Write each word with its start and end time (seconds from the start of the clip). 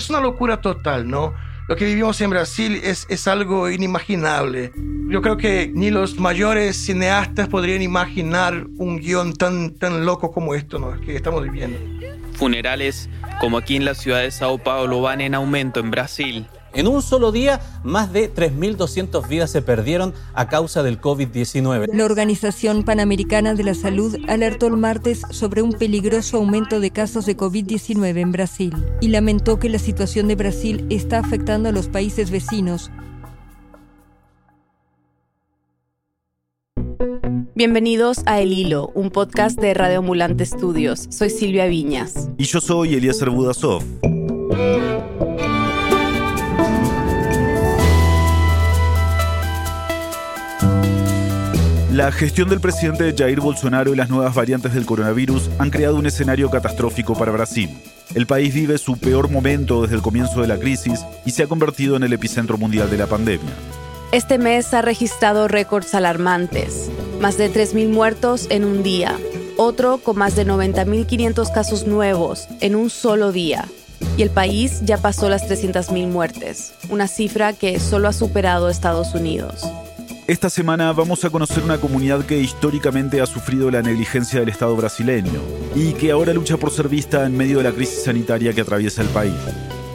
es 0.00 0.10
una 0.10 0.20
locura 0.20 0.60
total, 0.60 1.08
¿no? 1.08 1.34
Lo 1.68 1.76
que 1.76 1.84
vivimos 1.84 2.20
en 2.20 2.30
Brasil 2.30 2.80
es, 2.82 3.06
es 3.08 3.28
algo 3.28 3.70
inimaginable. 3.70 4.72
Yo 5.08 5.22
creo 5.22 5.36
que 5.36 5.70
ni 5.72 5.90
los 5.90 6.18
mayores 6.18 6.76
cineastas 6.76 7.48
podrían 7.48 7.80
imaginar 7.80 8.66
un 8.76 8.98
guion 8.98 9.34
tan, 9.34 9.74
tan 9.74 10.04
loco 10.04 10.32
como 10.32 10.54
esto 10.54 10.80
¿no? 10.80 11.00
que 11.00 11.14
estamos 11.14 11.44
viviendo. 11.44 11.78
Funerales 12.32 13.08
como 13.40 13.58
aquí 13.58 13.76
en 13.76 13.84
la 13.84 13.94
ciudad 13.94 14.20
de 14.20 14.30
Sao 14.32 14.58
Paulo 14.58 15.00
van 15.00 15.20
en 15.20 15.34
aumento 15.34 15.78
en 15.78 15.92
Brasil. 15.92 16.46
En 16.72 16.86
un 16.86 17.02
solo 17.02 17.32
día, 17.32 17.60
más 17.82 18.12
de 18.12 18.32
3.200 18.32 19.26
vidas 19.26 19.50
se 19.50 19.60
perdieron 19.60 20.14
a 20.34 20.48
causa 20.48 20.82
del 20.82 21.00
COVID-19. 21.00 21.88
La 21.92 22.04
Organización 22.04 22.84
Panamericana 22.84 23.54
de 23.54 23.64
la 23.64 23.74
Salud 23.74 24.16
alertó 24.28 24.68
el 24.68 24.76
martes 24.76 25.22
sobre 25.30 25.62
un 25.62 25.72
peligroso 25.72 26.36
aumento 26.36 26.78
de 26.78 26.90
casos 26.90 27.26
de 27.26 27.36
COVID-19 27.36 28.18
en 28.18 28.32
Brasil 28.32 28.72
y 29.00 29.08
lamentó 29.08 29.58
que 29.58 29.68
la 29.68 29.78
situación 29.78 30.28
de 30.28 30.36
Brasil 30.36 30.86
está 30.90 31.18
afectando 31.18 31.68
a 31.68 31.72
los 31.72 31.88
países 31.88 32.30
vecinos. 32.30 32.90
Bienvenidos 37.56 38.22
a 38.26 38.40
El 38.40 38.52
Hilo, 38.52 38.90
un 38.94 39.10
podcast 39.10 39.60
de 39.60 39.74
Radio 39.74 39.98
Ambulante 39.98 40.44
Estudios. 40.44 41.08
Soy 41.10 41.30
Silvia 41.30 41.66
Viñas. 41.66 42.30
Y 42.38 42.44
yo 42.44 42.60
soy 42.60 42.94
Eliezer 42.94 43.28
Budasov. 43.28 43.82
La 52.00 52.10
gestión 52.10 52.48
del 52.48 52.60
presidente 52.60 53.14
Jair 53.14 53.42
Bolsonaro 53.42 53.92
y 53.92 53.96
las 53.96 54.08
nuevas 54.08 54.34
variantes 54.34 54.72
del 54.72 54.86
coronavirus 54.86 55.50
han 55.58 55.68
creado 55.68 55.96
un 55.96 56.06
escenario 56.06 56.48
catastrófico 56.48 57.12
para 57.14 57.30
Brasil. 57.30 57.68
El 58.14 58.26
país 58.26 58.54
vive 58.54 58.78
su 58.78 58.96
peor 58.96 59.28
momento 59.28 59.82
desde 59.82 59.96
el 59.96 60.00
comienzo 60.00 60.40
de 60.40 60.48
la 60.48 60.56
crisis 60.56 61.04
y 61.26 61.32
se 61.32 61.42
ha 61.42 61.46
convertido 61.46 61.96
en 61.96 62.02
el 62.02 62.14
epicentro 62.14 62.56
mundial 62.56 62.88
de 62.88 62.96
la 62.96 63.06
pandemia. 63.06 63.50
Este 64.12 64.38
mes 64.38 64.72
ha 64.72 64.80
registrado 64.80 65.46
récords 65.46 65.94
alarmantes, 65.94 66.90
más 67.20 67.36
de 67.36 67.52
3.000 67.52 67.90
muertos 67.90 68.46
en 68.48 68.64
un 68.64 68.82
día, 68.82 69.18
otro 69.58 69.98
con 69.98 70.16
más 70.16 70.36
de 70.36 70.46
90.500 70.46 71.52
casos 71.52 71.86
nuevos 71.86 72.48
en 72.62 72.76
un 72.76 72.88
solo 72.88 73.30
día. 73.30 73.66
Y 74.16 74.22
el 74.22 74.30
país 74.30 74.80
ya 74.86 74.96
pasó 74.96 75.28
las 75.28 75.46
300.000 75.46 76.08
muertes, 76.08 76.72
una 76.88 77.08
cifra 77.08 77.52
que 77.52 77.78
solo 77.78 78.08
ha 78.08 78.14
superado 78.14 78.70
Estados 78.70 79.14
Unidos. 79.14 79.66
Esta 80.30 80.48
semana 80.48 80.92
vamos 80.92 81.24
a 81.24 81.30
conocer 81.30 81.64
una 81.64 81.78
comunidad 81.78 82.24
que 82.24 82.38
históricamente 82.38 83.20
ha 83.20 83.26
sufrido 83.26 83.68
la 83.68 83.82
negligencia 83.82 84.38
del 84.38 84.48
Estado 84.48 84.76
brasileño 84.76 85.42
y 85.74 85.92
que 85.94 86.12
ahora 86.12 86.32
lucha 86.32 86.56
por 86.56 86.70
ser 86.70 86.88
vista 86.88 87.26
en 87.26 87.36
medio 87.36 87.58
de 87.58 87.64
la 87.64 87.72
crisis 87.72 88.04
sanitaria 88.04 88.52
que 88.52 88.60
atraviesa 88.60 89.02
el 89.02 89.08
país. 89.08 89.34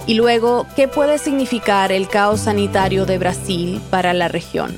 Y 0.06 0.16
luego, 0.16 0.68
¿qué 0.76 0.90
puede 0.90 1.20
significar 1.20 1.94
el 1.94 2.10
caos 2.10 2.42
sanitario 2.42 3.06
de 3.06 3.18
Brasil 3.18 3.80
para 3.90 4.14
la 4.14 4.28
región? 4.28 4.76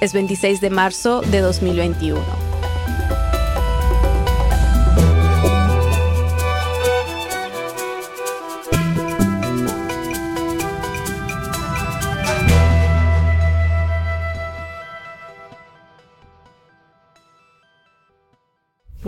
Es 0.00 0.12
26 0.12 0.60
de 0.60 0.70
marzo 0.70 1.20
de 1.22 1.40
2021. 1.40 2.51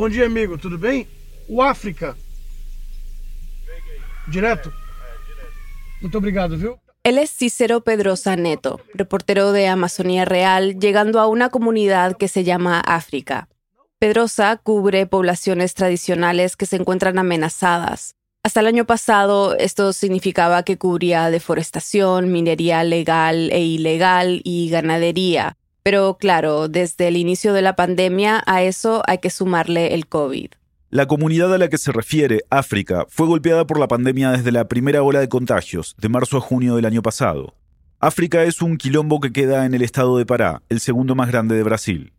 Bom 0.05 0.11
dia, 0.11 0.27
amigo, 0.27 0.59
tudo 0.59 0.77
bem? 0.77 1.09
O 1.49 1.63
África. 1.63 2.15
Direto? 4.27 4.71
Muito 6.03 6.19
obrigado, 6.19 6.59
viu? 6.59 6.79
Él 7.05 7.17
es 7.17 7.31
Cícero 7.31 7.81
Pedrosa 7.81 8.37
Neto, 8.37 8.83
reportero 8.93 9.53
de 9.53 9.67
Amazonía 9.67 10.27
Real, 10.27 10.79
llegando 10.79 11.21
a 11.21 11.27
una 11.27 11.49
comunidad 11.49 12.19
que 12.19 12.29
se 12.29 12.45
llama 12.45 12.81
África. 12.81 13.49
Pedrosa 13.99 14.59
cubre 14.63 15.07
poblaciones 15.07 15.73
tradicionales 15.73 16.55
que 16.59 16.67
se 16.67 16.77
encuentran 16.77 17.19
amenazadas. 17.19 18.15
Hasta 18.43 18.61
el 18.61 18.67
año 18.67 18.85
pasado, 18.85 19.57
esto 19.57 19.95
significaba 19.95 20.65
que 20.65 20.77
cubría 20.77 21.31
deforestación, 21.31 22.31
minería 22.31 22.85
legal 22.85 23.51
e 23.53 23.61
ilegal 23.61 24.43
y 24.45 24.69
ganadería. 24.69 25.57
Pero 25.85 26.17
claro, 26.19 26.69
desde 26.69 27.09
el 27.09 27.19
inicio 27.19 27.53
de 27.53 27.61
la 27.61 27.77
pandemia 27.77 28.43
a 28.47 28.63
eso 28.63 29.03
hay 29.07 29.19
que 29.19 29.29
sumarle 29.29 29.93
el 29.93 30.07
COVID. 30.07 30.49
La 30.89 31.07
comunidad 31.07 31.53
a 31.53 31.59
la 31.59 31.69
que 31.69 31.77
se 31.77 31.93
refiere, 31.93 32.41
África, 32.49 33.05
fue 33.11 33.27
golpeada 33.27 33.67
por 33.67 33.79
la 33.79 33.87
pandemia 33.87 34.31
desde 34.31 34.51
la 34.51 34.67
primera 34.67 35.03
ola 35.03 35.21
de 35.21 35.29
contagios, 35.29 35.95
de 36.01 36.09
marzo 36.09 36.39
a 36.39 36.41
junio 36.41 36.77
del 36.77 36.87
año 36.87 37.03
pasado. 37.03 37.53
África 38.01 38.45
es 38.45 38.63
un 38.63 38.79
quilombo 38.79 39.21
que 39.21 39.31
queda 39.31 39.67
en 39.67 39.75
el 39.75 39.83
estado 39.83 40.17
de 40.17 40.25
Pará, 40.25 40.63
el 40.71 40.81
segundo 40.81 41.15
más 41.15 41.29
grande 41.31 41.55
de 41.55 41.63
Brasil. 41.63 42.15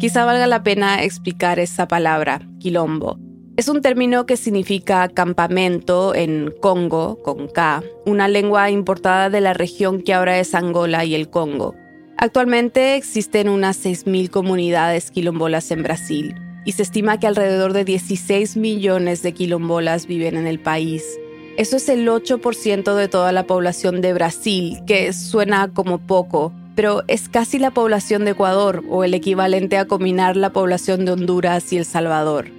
Quizá 0.00 0.24
valga 0.24 0.46
la 0.46 0.62
pena 0.62 1.02
explicar 1.02 1.58
esa 1.58 1.86
palabra, 1.86 2.48
quilombo. 2.60 3.18
Es 3.58 3.68
un 3.68 3.82
término 3.82 4.24
que 4.24 4.38
significa 4.38 5.08
campamento 5.08 6.14
en 6.14 6.54
Congo, 6.62 7.20
con 7.22 7.48
K, 7.48 7.82
una 8.06 8.26
lengua 8.26 8.70
importada 8.70 9.28
de 9.28 9.42
la 9.42 9.52
región 9.52 10.00
que 10.00 10.14
ahora 10.14 10.38
es 10.38 10.54
Angola 10.54 11.04
y 11.04 11.14
el 11.14 11.28
Congo. 11.28 11.74
Actualmente 12.20 12.96
existen 12.96 13.48
unas 13.48 13.84
6.000 13.84 14.28
comunidades 14.30 15.12
quilombolas 15.12 15.70
en 15.70 15.84
Brasil 15.84 16.34
y 16.64 16.72
se 16.72 16.82
estima 16.82 17.20
que 17.20 17.28
alrededor 17.28 17.72
de 17.72 17.84
16 17.84 18.56
millones 18.56 19.22
de 19.22 19.32
quilombolas 19.32 20.06
viven 20.08 20.36
en 20.36 20.48
el 20.48 20.58
país. 20.58 21.04
Eso 21.56 21.76
es 21.76 21.88
el 21.88 22.08
8% 22.08 22.96
de 22.96 23.06
toda 23.06 23.30
la 23.30 23.46
población 23.46 24.00
de 24.00 24.14
Brasil, 24.14 24.80
que 24.84 25.12
suena 25.12 25.68
como 25.72 25.98
poco, 25.98 26.52
pero 26.74 27.04
es 27.06 27.28
casi 27.28 27.60
la 27.60 27.70
población 27.70 28.24
de 28.24 28.32
Ecuador 28.32 28.82
o 28.90 29.04
el 29.04 29.14
equivalente 29.14 29.78
a 29.78 29.86
combinar 29.86 30.36
la 30.36 30.52
población 30.52 31.04
de 31.04 31.12
Honduras 31.12 31.72
y 31.72 31.76
El 31.76 31.84
Salvador. 31.84 32.50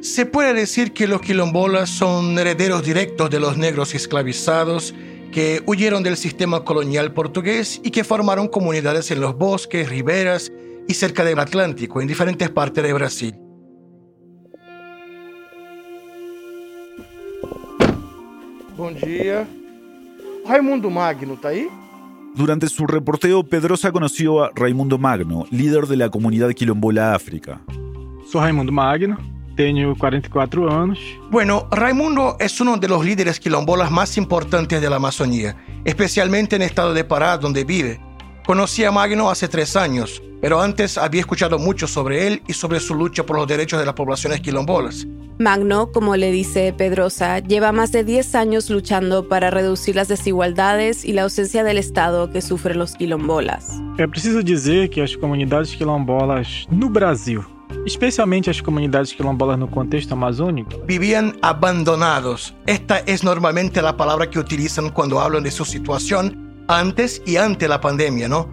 Se 0.00 0.26
puede 0.26 0.54
decir 0.54 0.92
que 0.92 1.06
los 1.06 1.20
quilombolas 1.20 1.88
son 1.88 2.36
herederos 2.36 2.84
directos 2.84 3.30
de 3.30 3.38
los 3.38 3.56
negros 3.56 3.94
esclavizados 3.94 4.92
que 5.34 5.64
huyeron 5.66 6.04
del 6.04 6.16
sistema 6.16 6.64
colonial 6.64 7.12
portugués 7.12 7.80
y 7.82 7.90
que 7.90 8.04
formaron 8.04 8.46
comunidades 8.46 9.10
en 9.10 9.20
los 9.20 9.36
bosques, 9.36 9.88
riberas 9.88 10.52
y 10.86 10.94
cerca 10.94 11.24
del 11.24 11.40
Atlántico, 11.40 12.00
en 12.00 12.06
diferentes 12.06 12.48
partes 12.50 12.84
de 12.84 12.92
Brasil. 12.92 13.34
Bom 18.76 18.94
dia. 18.94 19.44
Raimundo 20.46 20.88
Magno, 20.88 21.34
¿está 21.34 21.48
ahí? 21.48 21.66
Durante 22.36 22.68
su 22.68 22.86
reporteo, 22.86 23.42
Pedrosa 23.42 23.90
conoció 23.90 24.44
a 24.44 24.52
Raimundo 24.54 24.98
Magno, 24.98 25.46
líder 25.50 25.88
de 25.88 25.96
la 25.96 26.10
comunidad 26.10 26.50
quilombola 26.52 27.12
África. 27.12 27.60
Soy 28.30 28.40
Raimundo 28.40 28.70
Magno, 28.70 29.18
tengo 29.56 29.94
44 29.94 30.82
años. 30.82 30.98
Bueno, 31.30 31.66
Raimundo 31.70 32.36
es 32.38 32.60
uno 32.60 32.76
de 32.76 32.88
los 32.88 33.04
líderes 33.04 33.40
quilombolas 33.40 33.90
más 33.90 34.16
importantes 34.16 34.80
de 34.80 34.90
la 34.90 34.96
Amazonía, 34.96 35.56
especialmente 35.84 36.56
en 36.56 36.62
el 36.62 36.68
estado 36.68 36.94
de 36.94 37.04
Pará, 37.04 37.38
donde 37.38 37.64
vive. 37.64 38.00
Conocí 38.46 38.84
a 38.84 38.92
Magno 38.92 39.30
hace 39.30 39.48
tres 39.48 39.74
años, 39.76 40.22
pero 40.40 40.60
antes 40.60 40.98
había 40.98 41.20
escuchado 41.20 41.58
mucho 41.58 41.86
sobre 41.86 42.26
él 42.26 42.42
y 42.46 42.52
sobre 42.52 42.78
su 42.80 42.94
lucha 42.94 43.24
por 43.24 43.36
los 43.36 43.46
derechos 43.46 43.80
de 43.80 43.86
las 43.86 43.94
poblaciones 43.94 44.40
quilombolas. 44.40 45.06
Magno, 45.38 45.90
como 45.90 46.14
le 46.14 46.30
dice 46.30 46.72
Pedrosa, 46.72 47.40
lleva 47.40 47.72
más 47.72 47.90
de 47.90 48.04
10 48.04 48.34
años 48.36 48.70
luchando 48.70 49.28
para 49.28 49.50
reducir 49.50 49.96
las 49.96 50.06
desigualdades 50.06 51.04
y 51.04 51.12
la 51.12 51.22
ausencia 51.22 51.64
del 51.64 51.78
Estado 51.78 52.30
que 52.30 52.40
sufren 52.40 52.78
los 52.78 52.94
quilombolas. 52.94 53.80
É 53.98 54.06
preciso 54.06 54.42
dizer 54.42 54.90
que 54.90 55.00
as 55.00 55.16
comunidades 55.16 55.74
quilombolas 55.74 56.66
no 56.70 56.88
Brasil, 56.88 57.44
especialmente 57.86 58.50
as 58.50 58.60
comunidades 58.60 59.12
quilombolas 59.12 59.58
no 59.58 59.70
contexto 59.70 60.14
amazônico, 60.14 60.78
Vivían 60.86 61.36
abandonados. 61.42 62.54
Esta 62.66 62.98
es 63.06 63.24
normalmente 63.24 63.82
la 63.82 63.96
palabra 63.96 64.28
que 64.28 64.38
utilizan 64.38 64.90
cuando 64.90 65.20
hablan 65.20 65.42
de 65.42 65.50
su 65.50 65.64
situación 65.64 66.64
antes 66.68 67.22
y 67.26 67.36
ante 67.36 67.68
la 67.68 67.80
pandemia, 67.80 68.28
¿no? 68.28 68.48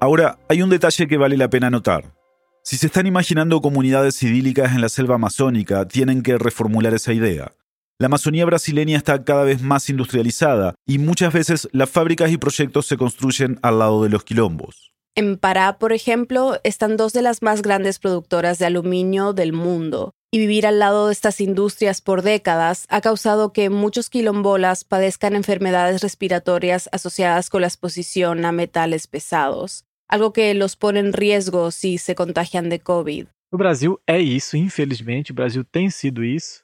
Ahora, 0.00 0.38
hay 0.48 0.62
un 0.62 0.70
detalle 0.70 1.06
que 1.06 1.18
vale 1.18 1.36
la 1.36 1.50
pena 1.50 1.68
notar. 1.68 2.14
Si 2.62 2.76
se 2.76 2.86
están 2.86 3.06
imaginando 3.06 3.60
comunidades 3.60 4.22
idílicas 4.22 4.72
en 4.72 4.80
la 4.80 4.88
selva 4.88 5.16
amazónica, 5.16 5.86
tienen 5.86 6.22
que 6.22 6.38
reformular 6.38 6.94
esa 6.94 7.12
idea. 7.12 7.52
La 7.98 8.06
Amazonía 8.06 8.46
brasileña 8.46 8.96
está 8.96 9.22
cada 9.24 9.44
vez 9.44 9.60
más 9.60 9.90
industrializada 9.90 10.74
y 10.86 10.96
muchas 10.98 11.34
veces 11.34 11.68
las 11.72 11.90
fábricas 11.90 12.30
y 12.30 12.38
proyectos 12.38 12.86
se 12.86 12.96
construyen 12.96 13.58
al 13.62 13.78
lado 13.78 14.02
de 14.02 14.08
los 14.08 14.24
quilombos. 14.24 14.90
En 15.16 15.36
Pará, 15.38 15.78
por 15.78 15.92
ejemplo, 15.92 16.60
están 16.62 16.96
dos 16.96 17.12
de 17.12 17.22
las 17.22 17.42
más 17.42 17.62
grandes 17.62 17.98
productoras 17.98 18.58
de 18.58 18.66
aluminio 18.66 19.32
del 19.32 19.52
mundo, 19.52 20.14
y 20.30 20.38
vivir 20.38 20.68
al 20.68 20.78
lado 20.78 21.08
de 21.08 21.12
estas 21.12 21.40
industrias 21.40 22.00
por 22.00 22.22
décadas 22.22 22.86
ha 22.88 23.00
causado 23.00 23.52
que 23.52 23.70
muchos 23.70 24.08
quilombolas 24.08 24.84
padezcan 24.84 25.34
enfermedades 25.34 26.00
respiratorias 26.00 26.88
asociadas 26.92 27.50
con 27.50 27.62
la 27.62 27.66
exposición 27.66 28.44
a 28.44 28.52
metales 28.52 29.08
pesados, 29.08 29.84
algo 30.06 30.32
que 30.32 30.54
los 30.54 30.76
pone 30.76 31.00
en 31.00 31.12
riesgo 31.12 31.72
si 31.72 31.98
se 31.98 32.14
contagian 32.14 32.68
de 32.68 32.78
COVID. 32.78 33.26
o 33.52 33.56
Brasil 33.56 33.98
é 34.06 34.20
isso, 34.20 34.56
infelizmente, 34.56 35.32
o 35.32 35.34
Brasil 35.34 35.64
tem 35.64 35.90
sido 35.90 36.22
isso. 36.22 36.62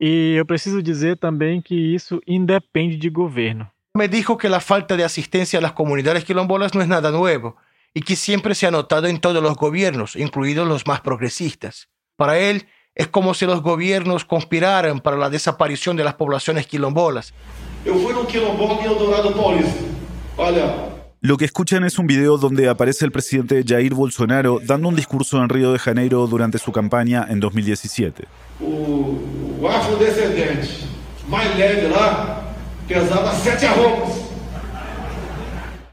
E 0.00 0.34
eu 0.36 0.46
preciso 0.46 0.80
dizer 0.80 1.16
também 1.16 1.60
que 1.60 1.74
isso 1.74 2.20
independe 2.24 2.96
de 2.96 3.10
governo. 3.10 3.68
Me 3.96 4.06
dijo 4.06 4.36
que 4.36 4.48
la 4.48 4.60
falta 4.60 4.96
de 4.96 5.02
asistencia 5.02 5.58
a 5.58 5.62
las 5.62 5.72
comunidades 5.72 6.22
quilombolas 6.22 6.72
no 6.72 6.80
es 6.80 6.86
nada 6.86 7.10
nuevo 7.10 7.56
y 7.94 8.02
que 8.02 8.16
siempre 8.16 8.54
se 8.54 8.66
ha 8.66 8.70
notado 8.70 9.06
en 9.06 9.20
todos 9.20 9.42
los 9.42 9.56
gobiernos, 9.56 10.16
incluidos 10.16 10.66
los 10.66 10.86
más 10.86 11.00
progresistas. 11.00 11.88
Para 12.16 12.38
él, 12.38 12.66
es 12.94 13.08
como 13.08 13.34
si 13.34 13.46
los 13.46 13.62
gobiernos 13.62 14.24
conspiraran 14.24 15.00
para 15.00 15.16
la 15.16 15.30
desaparición 15.30 15.96
de 15.96 16.04
las 16.04 16.14
poblaciones 16.14 16.66
quilombolas. 16.66 17.32
Eu 17.84 17.94
fui 17.94 18.12
quilombola 18.26 18.82
Eldorado 18.84 19.32
Paulista. 19.34 19.80
Olha, 20.36 20.88
Lo 21.20 21.36
que 21.36 21.44
escuchan 21.44 21.84
es 21.84 21.98
un 21.98 22.06
video 22.06 22.38
donde 22.38 22.68
aparece 22.68 23.04
el 23.04 23.10
presidente 23.10 23.64
Jair 23.66 23.92
Bolsonaro 23.92 24.60
dando 24.62 24.88
un 24.88 24.94
discurso 24.94 25.42
en 25.42 25.48
Río 25.48 25.72
de 25.72 25.78
Janeiro 25.80 26.26
durante 26.28 26.58
su 26.58 26.70
campaña 26.70 27.26
en 27.28 27.40
2017. 27.40 28.24
o, 28.60 29.18
o 29.60 29.66
afrodescendente 29.68 30.68
mais 31.28 31.56
leve 31.56 31.88
lá 31.88 32.54
pesava 32.86 33.34
sete 33.34 33.66
arrobas. 33.66 34.27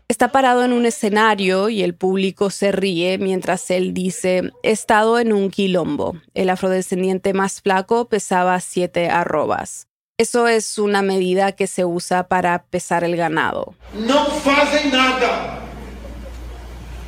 Está 0.07 0.31
parado 0.31 0.63
en 0.63 0.71
un 0.71 0.85
escenario 0.85 1.67
y 1.67 1.81
el 1.81 1.95
público 1.95 2.51
se 2.51 2.71
ríe 2.71 3.17
mientras 3.17 3.71
él 3.71 3.91
dice, 3.91 4.51
he 4.61 4.69
estado 4.69 5.17
en 5.17 5.33
un 5.33 5.49
quilombo. 5.49 6.15
El 6.35 6.51
afrodescendiente 6.51 7.33
más 7.33 7.59
flaco 7.59 8.07
pesaba 8.07 8.59
siete 8.59 9.09
arrobas. 9.09 9.87
Eso 10.19 10.47
es 10.47 10.77
una 10.77 11.01
medida 11.01 11.53
que 11.53 11.65
se 11.65 11.85
usa 11.85 12.27
para 12.27 12.65
pesar 12.65 13.03
el 13.03 13.17
ganado. 13.17 13.73
Não 13.95 14.25
fazem 14.41 14.91
nada. 14.91 15.63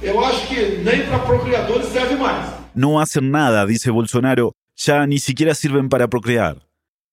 Eu 0.02 0.20
acho 0.26 0.48
que 0.48 0.82
nem 0.84 1.06
para 1.06 1.20
procriadores 1.20 1.90
serve 1.90 2.16
mais. 2.16 2.50
No 2.74 3.00
hacen 3.00 3.30
nada, 3.30 3.66
dice 3.68 3.92
Bolsonaro, 3.92 4.54
ya 4.76 5.06
ni 5.06 5.20
siquiera 5.20 5.54
sirven 5.54 5.88
para 5.88 6.08
procrear. 6.08 6.67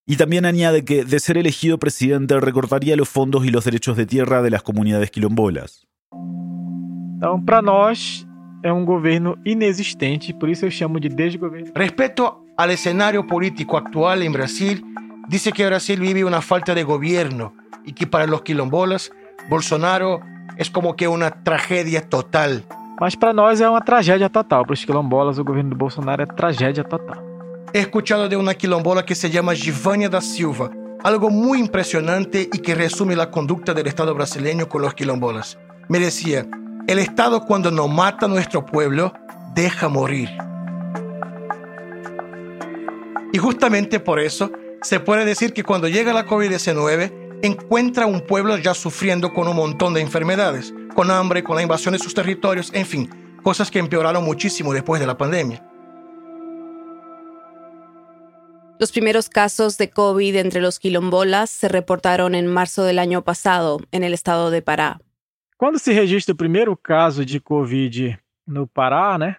Y 0.07 0.17
también 0.17 0.45
añade 0.45 0.85
que, 0.85 1.05
de 1.05 1.19
ser 1.19 1.39
elegido 1.39 1.79
presidente, 1.79 2.39
recortaría 2.39 2.95
los 2.95 3.09
fondos 3.09 3.47
y 3.47 3.51
los 3.51 3.65
derechos 3.65 3.97
de 3.97 4.05
tierra 4.05 4.43
de 4.43 4.51
las 4.51 4.63
comunidades 4.63 5.11
quilombolas. 5.11 5.87
Então, 7.17 7.41
para 7.43 7.63
nós, 7.63 8.27
é 8.63 8.71
um 8.71 8.85
governo 8.85 9.39
inexistente, 9.47 10.35
por 10.35 10.51
isso 10.51 10.67
eu 10.67 10.71
chamo 10.71 11.01
de 11.01 11.09
desgoverno. 11.09 11.73
Respecto 11.75 12.45
al 12.57 12.71
escenario 12.71 13.27
político 13.27 13.79
actual 13.79 14.23
en 14.23 14.33
Brasil, 14.33 14.85
dice 15.29 15.53
que 15.53 15.65
Brasil 15.65 15.99
vive 15.99 16.23
una 16.23 16.43
falta 16.43 16.75
de 16.75 16.83
gobierno 16.83 17.55
y 17.87 17.95
que 17.95 18.07
para 18.07 18.27
los 18.27 18.43
quilombolas, 18.43 19.11
Bolsonaro 19.49 20.21
es 20.59 20.71
como 20.71 20.97
que 20.97 21.09
una 21.09 21.31
tragedia 21.31 22.03
total. 22.07 22.63
Mas 23.01 23.17
para 23.17 23.33
nós 23.33 23.61
é 23.61 23.69
uma 23.69 23.81
tragédia 23.81 24.29
total. 24.29 24.65
Para 24.65 24.75
os 24.75 24.85
quilombolas, 24.85 25.39
o 25.39 25.45
governo 25.45 25.71
do 25.71 25.77
Bolsonaro 25.77 26.23
é 26.23 26.27
tragédia 26.27 26.85
total. 26.85 27.34
He 27.73 27.81
escuchado 27.81 28.29
de 28.29 28.37
una 28.37 28.55
quilombola 28.55 29.05
que 29.05 29.15
se 29.15 29.31
llama 29.31 29.55
Givânia 29.55 30.09
da 30.09 30.21
Silva, 30.21 30.71
algo 31.03 31.31
muy 31.31 31.59
impresionante 31.59 32.49
y 32.53 32.59
que 32.59 32.75
resume 32.75 33.17
la 33.17 33.31
conducta 33.31 33.75
del 33.75 33.87
Estado 33.87 34.15
brasileño 34.15 34.69
con 34.69 34.83
los 34.83 34.95
quilombolas. 34.95 35.59
Me 35.89 35.99
decía, 35.99 36.47
el 36.87 36.99
Estado 36.99 37.45
cuando 37.45 37.71
no 37.71 37.89
mata 37.89 38.27
a 38.27 38.29
nuestro 38.29 38.65
pueblo, 38.65 39.13
deja 39.55 39.89
morir. 39.89 40.29
Y 43.33 43.39
justamente 43.39 43.99
por 43.99 44.21
eso 44.21 44.51
se 44.83 45.01
puede 45.01 45.25
decir 45.25 45.53
que 45.53 45.65
cuando 45.65 45.89
llega 45.89 46.13
la 46.13 46.27
COVID-19, 46.27 47.41
encuentra 47.43 48.07
un 48.07 48.21
pueblo 48.21 48.57
ya 48.59 48.75
sufriendo 48.75 49.33
con 49.33 49.49
un 49.49 49.57
montón 49.57 49.95
de 49.95 50.01
enfermedades, 50.01 50.73
con 50.95 51.11
hambre, 51.11 51.43
con 51.43 51.57
la 51.57 51.63
invasión 51.63 51.93
de 51.93 51.99
sus 51.99 52.15
territorios, 52.15 52.71
en 52.73 52.87
fin, 52.87 53.11
cosas 53.43 53.71
que 53.71 53.81
empeoraron 53.81 54.25
muchísimo 54.25 54.73
después 54.73 55.01
de 55.01 55.07
la 55.07 55.19
pandemia. 55.19 55.74
Los 58.79 58.91
primeros 58.91 59.29
casos 59.29 59.79
de 59.79 59.91
COVID 59.91 60.37
entre 60.37 60.61
los 60.61 60.79
quilombolas 60.79 61.51
se 61.51 61.69
reportaron 61.69 62.35
en 62.35 62.47
marzo 62.47 62.83
del 62.85 62.99
año 62.99 63.23
pasado 63.23 63.81
en 63.93 64.03
el 64.03 64.13
estado 64.13 64.51
de 64.51 64.63
Pará. 64.63 65.01
Quando 65.57 65.79
se 65.79 65.93
registra 65.93 66.35
o 66.35 66.37
primeiro 66.37 66.77
caso 66.77 67.25
de 67.25 67.41
Covid 67.41 68.17
no 68.47 68.67
Pará, 68.67 69.17
né? 69.17 69.39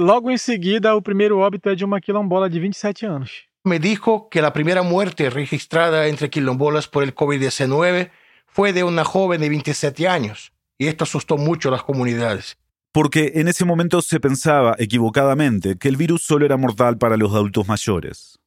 logo 0.00 0.30
em 0.30 0.36
seguida, 0.36 0.94
o 0.96 1.00
primeiro 1.00 1.38
óbito 1.38 1.68
é 1.70 1.74
de 1.74 1.84
uma 1.84 2.00
quilombola 2.00 2.50
de 2.50 2.58
27 2.58 3.06
anos. 3.06 3.52
me 3.64 3.78
dijo 3.78 4.28
que 4.28 4.42
la 4.42 4.52
primera 4.52 4.82
muerte 4.82 5.30
registrada 5.30 6.08
entre 6.08 6.28
quilombolas 6.28 6.88
por 6.88 7.04
el 7.04 7.14
COVID-19 7.14 8.10
fue 8.46 8.72
de 8.72 8.82
una 8.82 9.04
joven 9.04 9.40
de 9.40 9.48
27 9.48 10.08
años, 10.08 10.52
y 10.78 10.88
esto 10.88 11.04
asustó 11.04 11.36
mucho 11.36 11.68
a 11.68 11.72
las 11.72 11.84
comunidades. 11.84 12.58
Porque 12.92 13.32
en 13.36 13.48
ese 13.48 13.64
momento 13.64 14.02
se 14.02 14.20
pensaba, 14.20 14.76
equivocadamente, 14.78 15.78
que 15.78 15.88
el 15.88 15.96
virus 15.96 16.22
solo 16.22 16.44
era 16.44 16.58
mortal 16.58 16.98
para 16.98 17.16
los 17.16 17.32
adultos 17.32 17.66
mayores. 17.66 18.38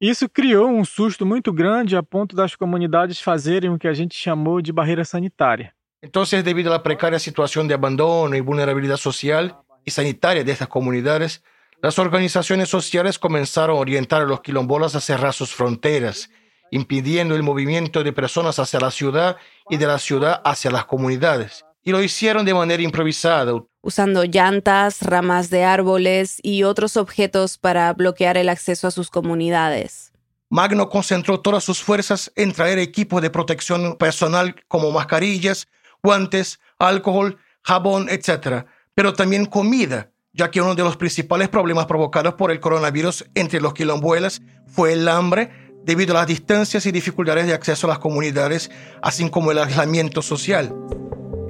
Isso 0.00 0.28
criou 0.28 0.68
um 0.68 0.84
susto 0.84 1.24
muito 1.24 1.52
grande 1.52 1.96
a 1.96 2.02
ponto 2.02 2.34
das 2.34 2.56
comunidades 2.56 3.20
fazerem 3.20 3.70
o 3.70 3.78
que 3.78 3.86
a 3.86 3.94
gente 3.94 4.16
chamou 4.16 4.60
de 4.60 4.72
barreira 4.72 5.04
sanitária. 5.04 5.72
Entonces, 6.02 6.42
debido 6.42 6.70
a 6.70 6.72
la 6.72 6.82
precaria 6.82 7.20
situación 7.20 7.68
de 7.68 7.74
abandono 7.74 8.34
y 8.34 8.40
vulnerabilidad 8.40 8.96
social 8.96 9.56
y 9.86 9.92
sanitaria 9.92 10.42
de 10.42 10.50
estas 10.50 10.66
comunidades, 10.66 11.42
las 11.80 11.98
organizaciones 12.00 12.68
sociales 12.68 13.18
comenzaron 13.18 13.76
a 13.76 13.80
orientar 13.80 14.22
a 14.22 14.26
los 14.26 14.40
quilombolas 14.40 14.96
a 14.96 15.00
cerrar 15.00 15.32
sus 15.34 15.54
fronteras, 15.54 16.30
impidiendo 16.72 17.36
el 17.36 17.44
movimiento 17.44 18.02
de 18.02 18.12
personas 18.12 18.58
hacia 18.58 18.80
la 18.80 18.90
ciudad 18.90 19.36
y 19.70 19.76
de 19.76 19.86
la 19.86 19.98
ciudad 19.98 20.40
hacia 20.44 20.72
las 20.72 20.84
comunidades. 20.84 21.64
Y 21.84 21.92
lo 21.92 22.02
hicieron 22.02 22.44
de 22.44 22.54
manera 22.54 22.82
improvisada, 22.82 23.52
usando 23.82 24.24
llantas, 24.24 25.02
ramas 25.02 25.50
de 25.50 25.64
árboles 25.64 26.38
y 26.42 26.62
otros 26.62 26.96
objetos 26.96 27.58
para 27.58 27.92
bloquear 27.92 28.36
el 28.36 28.48
acceso 28.48 28.86
a 28.86 28.90
sus 28.90 29.10
comunidades. 29.10 30.12
Magno 30.48 30.88
concentró 30.88 31.40
todas 31.40 31.64
sus 31.64 31.82
fuerzas 31.82 32.30
en 32.36 32.52
traer 32.52 32.78
equipos 32.78 33.20
de 33.22 33.30
protección 33.30 33.96
personal 33.96 34.54
como 34.68 34.90
mascarillas, 34.90 35.66
guantes, 36.02 36.60
alcohol, 36.78 37.38
jabón, 37.62 38.08
etc., 38.08 38.66
pero 38.94 39.14
también 39.14 39.46
comida, 39.46 40.10
ya 40.32 40.50
que 40.50 40.60
uno 40.60 40.74
de 40.74 40.82
los 40.82 40.96
principales 40.96 41.48
problemas 41.48 41.86
provocados 41.86 42.34
por 42.34 42.50
el 42.50 42.60
coronavirus 42.60 43.24
entre 43.34 43.60
los 43.60 43.72
quilombuelas 43.72 44.42
fue 44.66 44.92
el 44.92 45.08
hambre 45.08 45.50
debido 45.84 46.14
a 46.14 46.20
las 46.20 46.26
distancias 46.26 46.86
y 46.86 46.92
dificultades 46.92 47.46
de 47.46 47.54
acceso 47.54 47.86
a 47.86 47.90
las 47.90 47.98
comunidades, 47.98 48.70
así 49.02 49.28
como 49.30 49.50
el 49.50 49.58
aislamiento 49.58 50.22
social. 50.22 50.74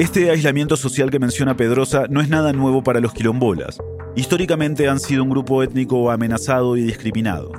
Este 0.02 0.32
aislamiento 0.32 0.76
social 0.76 1.12
que 1.12 1.20
menciona 1.20 1.56
Pedrosa 1.56 2.06
no 2.10 2.20
es 2.20 2.28
nada 2.28 2.52
nuevo 2.52 2.82
para 2.82 2.99
los 2.99 3.12
quilombolas. 3.12 3.78
Históricamente 4.16 4.88
han 4.88 4.99
sido 4.99 5.22
un 5.22 5.31
grupo 5.31 5.62
étnico 5.62 6.10
amenazado 6.10 6.76
y 6.76 6.82
discriminado. 6.82 7.52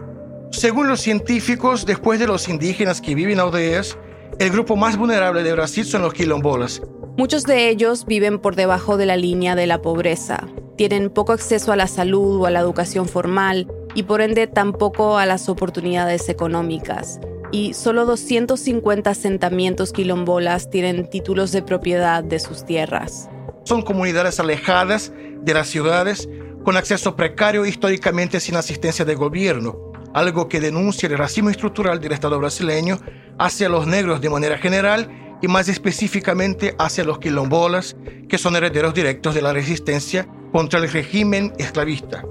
Según 0.52 0.90
los 0.90 1.00
científicos, 1.00 1.86
después 1.86 2.20
de 2.20 2.28
los 2.28 2.50
indígenas 2.50 3.00
que 3.00 3.16
viven 3.16 3.36
en 3.36 3.40
aldeas, 3.40 3.98
el 4.40 4.50
grupo 4.50 4.76
más 4.76 4.98
vulnerable 4.98 5.42
de 5.42 5.54
Brasil 5.54 5.86
son 5.86 6.02
los 6.02 6.14
quilombolas. 6.14 6.82
Muchos 7.18 7.46
de 7.46 7.70
ellos 7.70 8.06
viven 8.06 8.40
por 8.40 8.58
debajo 8.58 8.98
de 8.98 9.06
la 9.06 9.16
línea 9.16 9.56
de 9.56 9.66
la 9.66 9.82
pobreza. 9.82 10.46
Tienen 10.76 11.12
poco 11.12 11.32
acceso 11.32 11.72
a 11.72 11.78
la 11.78 11.88
salud 11.88 12.42
o 12.42 12.46
a 12.46 12.52
la 12.52 12.60
educación 12.60 13.08
formal 13.08 13.72
y 13.96 14.04
por 14.04 14.20
ende 14.20 14.48
tampoco 14.48 15.18
a 15.18 15.26
las 15.26 15.48
oportunidades 15.48 16.28
económicas. 16.28 17.22
Y 17.54 17.76
solo 17.76 18.08
250 18.08 19.12
asentamientos 19.12 19.94
quilombolas 19.94 20.72
tienen 20.72 21.08
títulos 21.08 21.52
de 21.52 21.62
propiedad 21.62 22.24
de 22.24 22.40
sus 22.40 22.66
tierras. 22.66 23.30
Son 23.64 23.84
comunidades 23.84 24.40
alejadas 24.40 25.14
de 25.44 25.54
las 25.54 25.68
ciudades, 25.68 26.28
con 26.64 26.78
acceso 26.78 27.16
precario 27.16 27.64
históricamente 27.68 28.40
sin 28.40 28.56
asistencia 28.56 29.06
del 29.06 29.18
gobierno, 29.18 29.78
algo 30.16 30.50
que 30.50 30.60
denuncia 30.60 31.08
el 31.08 31.16
racismo 31.16 31.52
estructural 31.52 32.02
del 32.02 32.14
Estado 32.14 32.40
brasileño 32.40 32.98
hacia 33.38 33.70
los 33.70 33.86
negros 33.86 34.20
de 34.20 34.32
manera 34.32 34.58
general 34.58 35.38
y 35.40 35.48
más 35.48 35.70
específicamente 35.70 36.74
hacia 36.80 37.04
los 37.04 37.20
quilombolas, 37.20 37.96
que 38.28 38.40
son 38.40 38.56
herederos 38.56 38.96
directos 38.96 39.36
de 39.36 39.44
la 39.44 39.54
resistencia 39.54 40.28
contra 40.52 40.80
el 40.80 40.92
régimen 40.92 41.54
esclavista. 41.60 42.24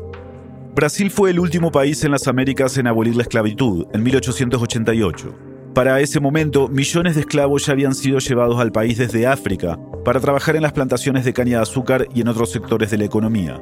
Brasil 0.75 1.11
fue 1.11 1.31
el 1.31 1.39
último 1.39 1.71
país 1.71 2.03
en 2.03 2.13
las 2.13 2.27
Américas 2.27 2.79
en 2.79 2.87
abolir 2.87 3.15
la 3.15 3.25
esclavitud, 3.25 3.87
en 3.93 4.03
1888. 4.03 5.35
Para 5.75 6.01
ese 6.01 6.19
momento, 6.19 6.69
millones 6.69 7.15
de 7.15 7.21
esclavos 7.21 7.67
ya 7.67 7.73
habían 7.73 7.95
sido 7.95 8.19
llevados 8.19 8.59
al 8.59 8.73
país 8.73 8.97
desde 8.97 9.27
África 9.27 9.79
para 10.03 10.19
trabajar 10.19 10.57
en 10.57 10.63
las 10.63 10.73
plantaciones 10.73 11.27
de 11.27 11.35
caña 11.35 11.59
de 11.59 11.63
azúcar 11.65 12.09
y 12.15 12.23
en 12.23 12.29
otros 12.29 12.51
sectores 12.53 12.91
de 12.91 12.97
la 12.97 13.05
economía. 13.05 13.61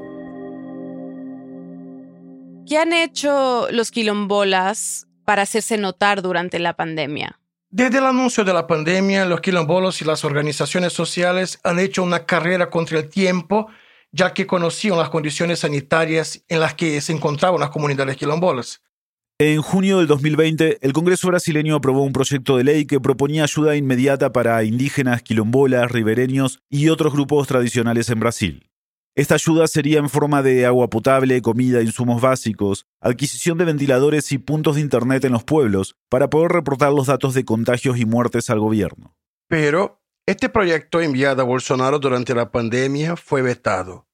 ¿Qué 2.65 2.79
han 2.79 2.93
hecho 2.93 3.67
los 3.73 3.91
quilombolas 3.91 5.09
para 5.25 5.43
hacerse 5.43 5.79
notar 5.79 6.23
durante 6.23 6.61
la 6.61 6.75
pandemia? 6.75 7.41
Desde 7.71 7.99
el 7.99 8.07
anuncio 8.07 8.45
de 8.45 8.53
la 8.53 8.69
pandemia, 8.69 9.25
los 9.25 9.41
quilombolos 9.41 10.01
y 10.01 10.05
las 10.05 10.25
organizaciones 10.25 10.93
sociales 10.93 11.59
han 11.65 11.81
hecho 11.81 12.05
una 12.05 12.25
carrera 12.25 12.71
contra 12.71 13.01
el 13.01 13.09
tiempo, 13.09 13.67
ya 14.13 14.35
que 14.35 14.47
conocían 14.47 14.99
las 14.99 15.11
condiciones 15.11 15.61
sanitarias 15.61 16.45
en 16.49 16.61
las 16.61 16.75
que 16.75 17.01
se 17.01 17.13
encontraban 17.13 17.61
las 17.61 17.71
comunidades 17.71 18.17
quilombolas. 18.17 18.83
En 19.39 19.63
junio 19.63 19.99
del 19.99 20.07
2020, 20.07 20.79
el 20.83 20.93
Congreso 20.93 21.29
brasileño 21.29 21.75
aprobó 21.75 22.03
un 22.03 22.13
proyecto 22.13 22.59
de 22.59 22.65
ley 22.65 22.85
que 22.85 23.01
proponía 23.01 23.45
ayuda 23.45 23.75
inmediata 23.75 24.33
para 24.33 24.63
indígenas, 24.65 25.23
quilombolas, 25.23 25.91
ribereños 25.91 26.61
y 26.69 26.91
otros 26.91 27.15
grupos 27.15 27.49
tradicionales 27.49 28.11
en 28.11 28.21
Brasil. 28.21 28.71
Esta 29.17 29.37
ayuda 29.37 29.67
sería 29.67 29.99
en 29.99 30.09
forma 30.09 30.43
de 30.43 30.67
agua 30.67 30.89
potable, 30.89 31.41
comida, 31.43 31.83
insumos 31.83 32.21
básicos, 32.21 32.87
adquisición 33.01 33.59
de 33.59 33.65
ventiladores 33.65 34.31
y 34.31 34.39
puntos 34.39 34.77
de 34.77 34.83
Internet 34.83 35.25
en 35.25 35.33
los 35.33 35.43
pueblos 35.43 35.97
para 36.09 36.29
poder 36.31 36.53
reportar 36.53 36.93
los 36.93 37.07
datos 37.07 37.35
de 37.35 37.45
contagios 37.45 37.99
y 37.99 38.05
muertes 38.05 38.51
al 38.51 38.61
gobierno. 38.61 39.17
Pero 39.49 40.00
este 40.31 40.49
proyecto 40.49 41.01
enviado 41.01 41.43
a 41.43 41.45
Bolsonaro 41.45 41.99
durante 41.99 42.35
la 42.35 42.51
pandemia 42.51 43.17
fue 43.17 43.43
vetado. 43.43 44.07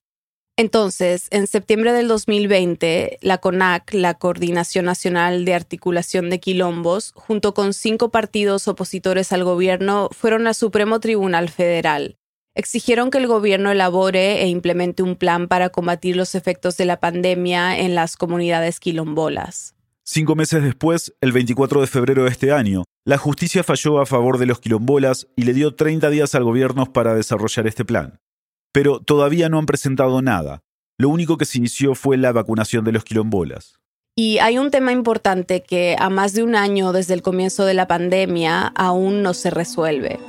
Entonces, 0.59 1.29
en 1.31 1.47
septiembre 1.47 1.93
del 1.93 2.09
2020, 2.09 3.19
la 3.21 3.37
CONAC, 3.37 3.93
la 3.93 4.15
Coordinación 4.15 4.87
Nacional 4.87 5.45
de 5.45 5.53
Articulación 5.53 6.31
de 6.31 6.41
Quilombos, 6.41 7.13
junto 7.15 7.53
con 7.53 7.75
cinco 7.75 8.11
partidos 8.11 8.67
opositores 8.67 9.33
al 9.33 9.45
gobierno, 9.45 10.09
fueron 10.13 10.47
al 10.47 10.55
Supremo 10.55 10.99
Tribunal 10.99 11.51
Federal. 11.51 12.17
Exigieron 12.55 13.11
que 13.11 13.19
el 13.19 13.27
gobierno 13.27 13.71
elabore 13.71 14.41
e 14.41 14.49
implemente 14.49 15.03
un 15.03 15.17
plan 15.17 15.47
para 15.47 15.69
combatir 15.69 16.17
los 16.17 16.35
efectos 16.35 16.79
de 16.79 16.87
la 16.87 17.01
pandemia 17.01 17.79
en 17.79 17.95
las 17.95 18.17
comunidades 18.17 18.81
quilombolas. 18.81 19.75
Cinco 20.05 20.35
meses 20.37 20.63
después, 20.63 21.15
el 21.21 21.33
24 21.33 21.83
de 21.83 21.87
febrero 21.87 22.25
de 22.25 22.31
este 22.31 22.53
año, 22.53 22.85
la 23.07 23.17
justicia 23.17 23.65
falló 23.65 24.01
a 24.01 24.05
favor 24.05 24.37
de 24.37 24.45
los 24.45 24.61
quilombolas 24.61 25.29
y 25.35 25.45
le 25.45 25.55
dio 25.55 25.75
30 25.75 26.11
días 26.11 26.35
al 26.35 26.45
gobierno 26.45 26.93
para 26.93 27.15
desarrollar 27.15 27.67
este 27.67 27.87
plan 27.87 28.21
pero 28.77 29.01
todavía 29.01 29.49
no 29.49 29.59
han 29.59 29.65
presentado 29.65 30.21
nada. 30.21 30.63
Lo 30.99 31.09
único 31.09 31.39
que 31.39 31.47
se 31.47 31.57
inició 31.57 31.95
fue 31.95 32.19
la 32.19 32.31
vacunación 32.33 32.85
de 32.85 32.93
los 32.93 33.05
quilombolas. 33.05 33.81
Y 34.15 34.37
hay 34.37 34.59
un 34.59 34.71
tema 34.71 34.93
importante 34.93 35.63
que 35.63 35.97
a 35.99 36.11
más 36.11 36.35
de 36.35 36.43
un 36.43 36.55
año 36.55 36.93
desde 36.93 37.15
el 37.15 37.23
comienzo 37.23 37.65
de 37.65 37.73
la 37.73 37.89
pandemia 37.89 38.67
aún 38.77 39.23
no 39.23 39.33
se 39.33 39.49
resuelve. 39.49 40.21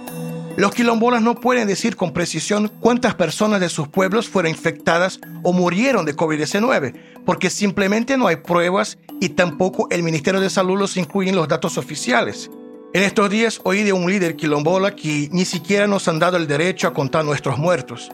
Los 0.55 0.73
quilombolas 0.73 1.21
no 1.21 1.35
pueden 1.41 1.67
decir 1.67 1.97
con 1.97 2.13
precisión 2.13 2.71
cuántas 2.79 3.15
personas 3.15 3.59
de 3.59 3.67
sus 3.67 3.89
pueblos 3.89 4.29
fueron 4.29 4.49
infectadas 4.49 5.19
o 5.43 5.51
murieron 5.51 6.05
de 6.05 6.15
COVID-19, 6.15 6.95
porque 7.25 7.49
simplemente 7.49 8.17
no 8.17 8.27
hay 8.27 8.37
pruebas 8.37 8.97
y 9.19 9.27
tampoco 9.27 9.89
el 9.91 10.03
Ministerio 10.03 10.39
de 10.39 10.49
Salud 10.49 10.79
los 10.79 10.95
incluye 10.95 11.31
en 11.31 11.35
los 11.35 11.49
datos 11.49 11.77
oficiales. 11.77 12.49
En 12.97 13.03
estos 13.03 13.29
días 13.29 13.61
oí 13.63 13.83
de 13.83 13.93
un 13.93 14.09
líder 14.09 14.35
quilombola 14.35 14.95
que 14.95 15.29
ni 15.31 15.45
siquiera 15.45 15.85
nos 15.85 16.07
han 16.07 16.17
dado 16.17 16.35
el 16.35 16.47
derecho 16.47 16.87
a 16.87 16.95
contar 16.95 17.23
nuestros 17.23 17.59
muertos. 17.59 18.09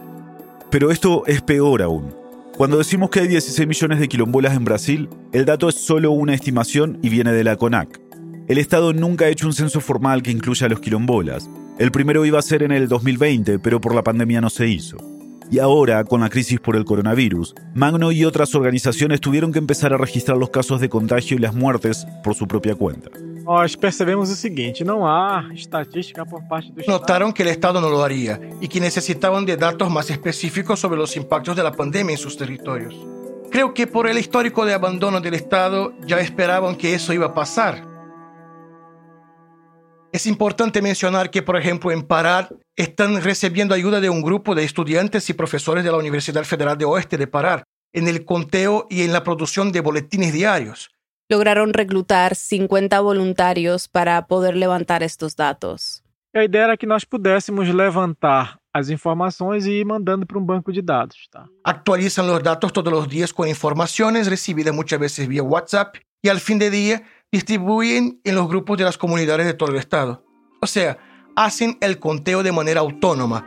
Pero 0.69 0.91
esto 0.91 1.23
es 1.25 1.41
peor 1.41 1.81
aún. 1.81 2.13
Cuando 2.57 2.79
decimos 2.79 3.09
que 3.09 3.21
hay 3.21 3.29
16 3.29 3.65
millones 3.65 4.01
de 4.01 4.09
quilombolas 4.09 4.57
en 4.57 4.65
Brasil, 4.65 5.07
el 5.31 5.45
dato 5.45 5.69
es 5.69 5.75
solo 5.75 6.11
una 6.11 6.33
estimación 6.33 6.99
y 7.01 7.07
viene 7.07 7.31
de 7.31 7.45
la 7.45 7.55
CONAC. 7.55 7.97
El 8.49 8.57
Estado 8.57 8.91
nunca 8.91 9.23
ha 9.23 9.29
hecho 9.29 9.47
un 9.47 9.53
censo 9.53 9.79
formal 9.79 10.21
que 10.21 10.31
incluya 10.31 10.65
a 10.65 10.69
los 10.69 10.81
quilombolas. 10.81 11.49
El 11.79 11.93
primero 11.93 12.25
iba 12.25 12.39
a 12.39 12.41
ser 12.41 12.61
en 12.61 12.73
el 12.73 12.89
2020, 12.89 13.59
pero 13.59 13.79
por 13.79 13.95
la 13.95 14.03
pandemia 14.03 14.41
no 14.41 14.49
se 14.49 14.67
hizo. 14.67 14.97
Y 15.49 15.59
ahora, 15.59 16.03
con 16.03 16.19
la 16.19 16.29
crisis 16.29 16.59
por 16.59 16.75
el 16.75 16.83
coronavirus, 16.83 17.55
Magno 17.73 18.11
y 18.11 18.25
otras 18.25 18.53
organizaciones 18.53 19.21
tuvieron 19.21 19.53
que 19.53 19.59
empezar 19.59 19.93
a 19.93 19.97
registrar 19.97 20.37
los 20.37 20.49
casos 20.49 20.81
de 20.81 20.89
contagio 20.89 21.37
y 21.37 21.39
las 21.39 21.55
muertes 21.55 22.05
por 22.21 22.35
su 22.35 22.49
propia 22.49 22.75
cuenta. 22.75 23.11
Nós 23.43 23.75
percebemos 23.75 24.29
o 24.29 24.35
seguinte: 24.35 24.83
não 24.83 25.05
há 25.05 25.49
estatística 25.53 26.25
por 26.25 26.41
parte 26.47 26.71
do 26.71 26.81
Notaron 26.87 27.33
que 27.33 27.41
el 27.41 27.49
Estado 27.49 27.81
no 27.81 27.89
lo 27.89 28.01
haría 28.01 28.39
y 28.61 28.67
que 28.69 28.79
necesitaban 28.79 29.45
de 29.45 29.57
datos 29.57 29.91
más 29.91 30.09
específicos 30.09 30.79
sobre 30.79 30.97
los 30.97 31.15
impactos 31.17 31.55
de 31.55 31.63
la 31.63 31.73
pandemia 31.73 32.13
en 32.13 32.17
sus 32.17 32.37
territorios. 32.37 32.95
Creo 33.51 33.73
que 33.73 33.85
por 33.85 34.07
el 34.07 34.17
histórico 34.17 34.65
de 34.65 34.73
abandono 34.73 35.19
del 35.19 35.33
Estado 35.33 35.93
ya 36.07 36.19
esperaban 36.19 36.75
que 36.75 36.95
eso 36.95 37.11
iba 37.13 37.27
a 37.27 37.33
pasar. 37.33 37.85
Es 40.13 40.25
importante 40.25 40.81
mencionar 40.81 41.29
que, 41.29 41.41
por 41.41 41.57
ejemplo, 41.57 41.91
en 41.91 42.03
Pará 42.03 42.47
están 42.75 43.21
recibiendo 43.21 43.75
ayuda 43.75 43.99
de 43.99 44.09
un 44.09 44.21
grupo 44.21 44.55
de 44.55 44.63
estudiantes 44.63 45.29
y 45.29 45.33
profesores 45.33 45.83
de 45.83 45.91
la 45.91 45.97
Universidad 45.97 46.43
Federal 46.45 46.77
de 46.77 46.85
Oeste 46.85 47.17
de 47.17 47.27
Pará 47.27 47.63
en 47.91 48.07
el 48.07 48.23
conteo 48.25 48.87
y 48.89 49.03
en 49.03 49.11
la 49.11 49.23
producción 49.23 49.71
de 49.71 49.81
boletines 49.81 50.33
diarios. 50.33 50.92
Lograron 51.33 51.73
reclutar 51.73 52.35
50 52.35 53.01
voluntarios 53.01 53.87
para 53.87 54.27
poder 54.27 54.55
levantar 54.55 55.01
estos 55.01 55.35
datos. 55.35 56.03
A 56.31 56.43
ideia 56.43 56.65
era 56.65 56.77
que 56.77 56.85
nós 56.85 57.05
pudéssemos 57.05 57.67
levantar 57.69 58.59
as 58.71 58.91
informações 58.91 59.65
e 59.65 59.71
ir 59.71 59.83
mandando 59.83 60.27
para 60.27 60.37
um 60.37 60.45
banco 60.45 60.71
de 60.71 60.83
dados. 60.83 61.27
Tá? 61.31 61.47
Actualizan 61.63 62.27
los 62.27 62.43
datos 62.43 62.71
todos 62.71 62.93
los 62.93 63.07
días 63.09 63.33
con 63.33 63.47
informaciones 63.47 64.27
recibidas 64.27 64.75
muchas 64.75 64.99
veces 64.99 65.27
vía 65.27 65.41
WhatsApp 65.41 65.95
y 66.21 66.29
al 66.29 66.39
fin 66.39 66.59
de 66.59 66.69
día 66.69 67.01
distribuyen 67.31 68.21
en 68.23 68.35
los 68.35 68.47
grupos 68.47 68.77
de 68.77 68.83
las 68.83 68.99
comunidades 68.99 69.47
de 69.47 69.55
todo 69.55 69.71
el 69.71 69.77
estado. 69.77 70.23
O 70.61 70.67
sea, 70.67 70.99
hacen 71.35 71.79
el 71.81 71.97
conteo 71.97 72.43
de 72.43 72.51
manera 72.51 72.81
autónoma. 72.81 73.43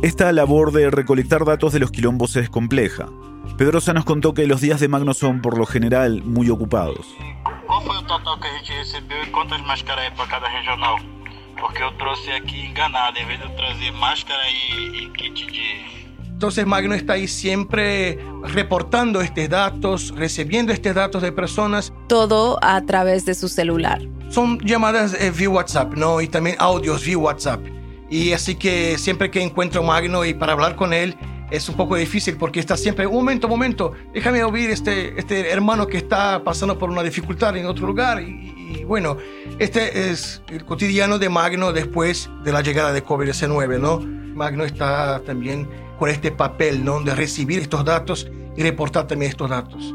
Esta 0.00 0.30
labor 0.30 0.70
de 0.70 0.92
recolectar 0.92 1.44
datos 1.44 1.72
de 1.72 1.80
los 1.80 1.90
quilombos 1.90 2.36
es 2.36 2.48
compleja. 2.48 3.08
Pedrosa 3.56 3.92
nos 3.92 4.04
contó 4.04 4.32
que 4.32 4.46
los 4.46 4.60
días 4.60 4.78
de 4.78 4.86
Magno 4.86 5.12
son, 5.12 5.42
por 5.42 5.58
lo 5.58 5.66
general, 5.66 6.22
muy 6.22 6.50
ocupados. 6.50 7.04
Qual 7.66 7.82
foi 7.82 7.96
o 7.96 8.02
total 8.02 8.38
que 8.38 8.46
a 8.46 8.58
gente 8.58 8.72
recebeu 8.74 9.20
e 9.24 9.30
quantas 9.32 9.60
máscaras 9.66 10.04
é 10.06 10.10
para 10.12 10.28
cada 10.28 10.48
regional? 10.48 10.98
Porque 11.58 11.82
eu 11.82 11.90
trouxe 11.98 12.30
aqui 12.30 12.66
enganado, 12.66 13.18
em 13.18 13.26
vez 13.26 13.40
de 13.40 13.46
eu 13.46 13.50
trazer 13.56 13.90
máscara 13.90 14.40
e, 14.48 15.02
e 15.02 15.10
kit 15.10 15.46
de 15.46 15.98
Entonces 16.32 16.64
Magno 16.64 16.94
está 16.94 17.14
ahí 17.14 17.26
siempre 17.26 18.20
reportando 18.44 19.20
estos 19.20 19.48
datos, 19.48 20.14
recibiendo 20.14 20.72
estos 20.72 20.94
datos 20.94 21.22
de 21.22 21.32
personas. 21.32 21.92
Todo 22.06 22.60
a 22.62 22.80
través 22.82 23.24
de 23.24 23.34
su 23.34 23.48
celular. 23.48 24.00
Son 24.28 24.60
llamadas 24.60 25.20
eh, 25.20 25.32
vía 25.32 25.50
WhatsApp, 25.50 25.94
¿no? 25.94 26.20
Y 26.20 26.28
también 26.28 26.54
audios 26.60 27.04
vía 27.04 27.18
WhatsApp. 27.18 27.77
Y 28.10 28.32
así 28.32 28.54
que 28.54 28.96
siempre 28.98 29.30
que 29.30 29.42
encuentro 29.42 29.82
a 29.82 29.86
Magno 29.86 30.24
y 30.24 30.34
para 30.34 30.52
hablar 30.52 30.76
con 30.76 30.92
él 30.92 31.16
es 31.50 31.68
un 31.68 31.76
poco 31.76 31.96
difícil 31.96 32.36
porque 32.36 32.60
está 32.60 32.76
siempre, 32.76 33.06
un 33.06 33.14
momento, 33.14 33.46
un 33.46 33.52
momento, 33.52 33.92
déjame 34.12 34.42
oír 34.44 34.70
este, 34.70 35.18
este 35.18 35.50
hermano 35.50 35.86
que 35.86 35.96
está 35.96 36.42
pasando 36.44 36.78
por 36.78 36.90
una 36.90 37.02
dificultad 37.02 37.56
en 37.56 37.66
otro 37.66 37.86
lugar. 37.86 38.22
Y, 38.22 38.54
y 38.80 38.84
bueno, 38.84 39.16
este 39.58 40.10
es 40.10 40.42
el 40.48 40.64
cotidiano 40.64 41.18
de 41.18 41.28
Magno 41.28 41.72
después 41.72 42.30
de 42.44 42.52
la 42.52 42.62
llegada 42.62 42.92
de 42.92 43.04
COVID-19, 43.04 43.78
¿no? 43.80 43.98
Magno 43.98 44.64
está 44.64 45.20
también 45.24 45.68
con 45.98 46.10
este 46.10 46.30
papel, 46.30 46.84
¿no? 46.84 47.00
De 47.00 47.14
recibir 47.14 47.58
estos 47.58 47.84
datos 47.84 48.28
y 48.56 48.62
reportar 48.62 49.06
también 49.06 49.30
estos 49.30 49.50
datos. 49.50 49.94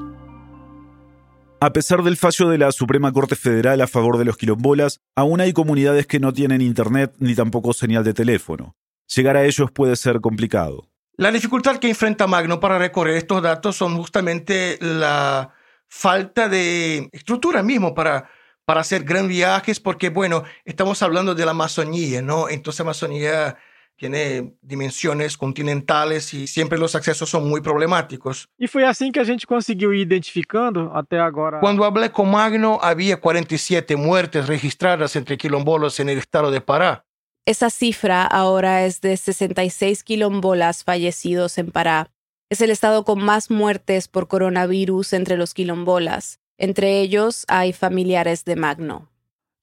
A 1.64 1.72
pesar 1.72 2.04
del 2.04 2.18
fallo 2.18 2.50
de 2.50 2.58
la 2.58 2.74
Suprema 2.74 3.14
Corte 3.14 3.38
Federal 3.38 3.80
a 3.80 3.88
favor 3.88 4.18
de 4.18 4.26
los 4.26 4.36
quilombolas, 4.36 5.00
aún 5.16 5.40
hay 5.40 5.54
comunidades 5.54 6.06
que 6.08 6.20
no 6.20 6.34
tienen 6.34 6.60
internet 6.60 7.14
ni 7.20 7.36
tampoco 7.36 7.72
señal 7.72 8.04
de 8.04 8.14
teléfono. 8.14 8.76
Llegar 9.16 9.38
a 9.38 9.46
ellos 9.46 9.72
puede 9.72 9.96
ser 9.96 10.20
complicado. 10.20 10.90
La 11.16 11.32
dificultad 11.32 11.78
que 11.78 11.88
enfrenta 11.88 12.28
Magno 12.28 12.60
para 12.60 12.80
recorrer 12.80 13.16
estos 13.16 13.42
datos 13.42 13.78
son 13.78 13.96
justamente 13.96 14.78
la 14.82 15.54
falta 15.88 16.50
de 16.50 17.08
estructura 17.14 17.64
mismo 17.64 17.96
para, 17.96 18.30
para 18.66 18.82
hacer 18.82 19.06
gran 19.06 19.30
viajes, 19.30 19.80
porque 19.80 20.10
bueno, 20.10 20.44
estamos 20.66 21.02
hablando 21.02 21.34
de 21.34 21.46
la 21.46 21.52
Amazonía, 21.52 22.22
¿no? 22.22 22.50
Entonces 22.50 22.82
Amazonía 22.82 23.56
tiene 23.98 24.54
dimensiones 24.62 25.38
continentales 25.38 26.34
e 26.34 26.48
sempre 26.48 26.82
os 26.82 26.96
acessos 26.96 27.30
são 27.30 27.42
muito 27.42 27.64
problemáticos. 27.64 28.48
E 28.60 28.68
foi 28.68 28.84
assim 28.84 29.12
que 29.12 29.20
a 29.20 29.24
gente 29.24 29.46
conseguiu 29.46 29.94
ir 29.94 30.02
identificando 30.02 30.92
até 30.94 31.20
agora. 31.20 31.60
Quando 31.60 31.84
hablé 31.84 32.10
com 32.10 32.26
Magno, 32.26 32.80
havia 32.82 33.18
47 33.18 33.96
muertes 33.96 34.48
registradas 34.48 35.16
entre 35.16 35.38
quilombolas 35.38 36.00
en 36.00 36.10
el 36.10 36.18
estado 36.18 36.52
de 36.52 36.62
Pará. 36.62 37.06
Esa 37.46 37.70
cifra 37.70 38.26
ahora 38.26 38.86
es 38.86 39.02
de 39.02 39.18
66 39.18 40.04
quilombolas 40.04 40.84
fallecidos 40.84 41.58
en 41.58 41.72
Pará. 41.72 42.10
Es 42.50 42.62
el 42.62 42.70
estado 42.70 43.04
con 43.04 43.24
más 43.24 43.50
muertes 43.50 44.08
por 44.08 44.28
coronavirus 44.28 45.14
entre 45.14 45.38
los 45.38 45.54
quilombolas. 45.54 46.40
Entre 46.58 47.02
ellos 47.02 47.46
hay 47.48 47.74
familiares 47.74 48.46
de 48.46 48.56
Magno. 48.56 49.13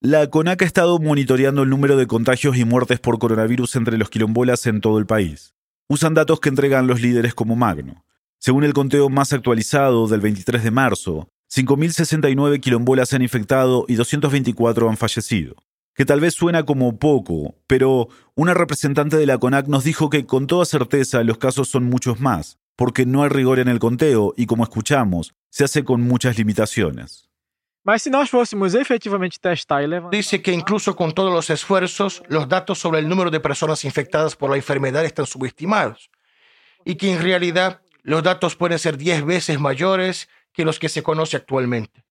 La 0.02 0.30
CONAC 0.30 0.62
ha 0.62 0.64
estado 0.64 0.98
monitoreando 0.98 1.62
el 1.62 1.68
número 1.68 1.98
de 1.98 2.06
contagios 2.06 2.56
y 2.56 2.64
muertes 2.64 2.98
por 3.00 3.18
coronavirus 3.18 3.76
entre 3.76 3.98
los 3.98 4.08
quilombolas 4.08 4.64
en 4.64 4.80
todo 4.80 4.98
el 4.98 5.04
país. 5.04 5.52
Usan 5.90 6.14
datos 6.14 6.40
que 6.40 6.48
entregan 6.48 6.86
los 6.86 7.02
líderes 7.02 7.34
como 7.34 7.54
Magno. 7.54 8.02
Según 8.38 8.64
el 8.64 8.72
conteo 8.72 9.10
más 9.10 9.34
actualizado 9.34 10.08
del 10.08 10.22
23 10.22 10.64
de 10.64 10.70
marzo, 10.70 11.28
5.069 11.54 12.60
quilombolas 12.60 13.10
se 13.10 13.16
han 13.16 13.22
infectado 13.22 13.84
y 13.88 13.96
224 13.96 14.88
han 14.88 14.96
fallecido. 14.96 15.56
Que 15.94 16.06
tal 16.06 16.20
vez 16.20 16.32
suena 16.32 16.62
como 16.62 16.98
poco, 16.98 17.56
pero 17.66 18.08
una 18.34 18.54
representante 18.54 19.18
de 19.18 19.26
la 19.26 19.36
CONAC 19.36 19.66
nos 19.66 19.84
dijo 19.84 20.08
que 20.08 20.24
con 20.24 20.46
toda 20.46 20.64
certeza 20.64 21.22
los 21.24 21.36
casos 21.36 21.68
son 21.68 21.84
muchos 21.84 22.20
más, 22.20 22.58
porque 22.74 23.04
no 23.04 23.22
hay 23.22 23.28
rigor 23.28 23.58
en 23.58 23.68
el 23.68 23.78
conteo 23.78 24.32
y 24.34 24.46
como 24.46 24.64
escuchamos, 24.64 25.34
se 25.50 25.64
hace 25.64 25.84
con 25.84 26.00
muchas 26.00 26.38
limitaciones. 26.38 27.29
Mas 27.90 28.02
se 28.02 28.08
nós 28.08 28.30
fôssemos 28.30 28.72
efetivamente 28.76 29.40
testar 29.40 29.82
e 29.82 29.86
levantar. 29.88 30.16
Dice 30.16 30.40
que 30.40 30.52
incluso 30.52 30.94
con 30.94 31.10
todos 31.10 31.32
los 31.32 31.50
esfuerzos, 31.50 32.22
los 32.28 32.48
datos 32.48 32.78
sobre 32.78 33.00
el 33.00 33.08
número 33.08 33.32
de 33.32 33.40
personas 33.40 33.84
infectadas 33.84 34.36
por 34.36 34.48
la 34.48 34.54
enfermedad 34.54 35.04
están 35.04 35.26
subestimados. 35.26 36.08
Y 36.84 36.94
que 36.94 37.12
en 37.12 37.20
realidad 37.20 37.80
los 38.04 38.22
datos 38.22 38.54
pueden 38.54 38.78
ser 38.78 38.96
10 38.96 39.26
veces 39.26 39.58
mayores 39.58 40.28
que 40.52 40.64
los 40.64 40.78
que 40.78 40.88
se 40.88 41.02
conoce 41.02 41.36
actualmente. 41.36 42.04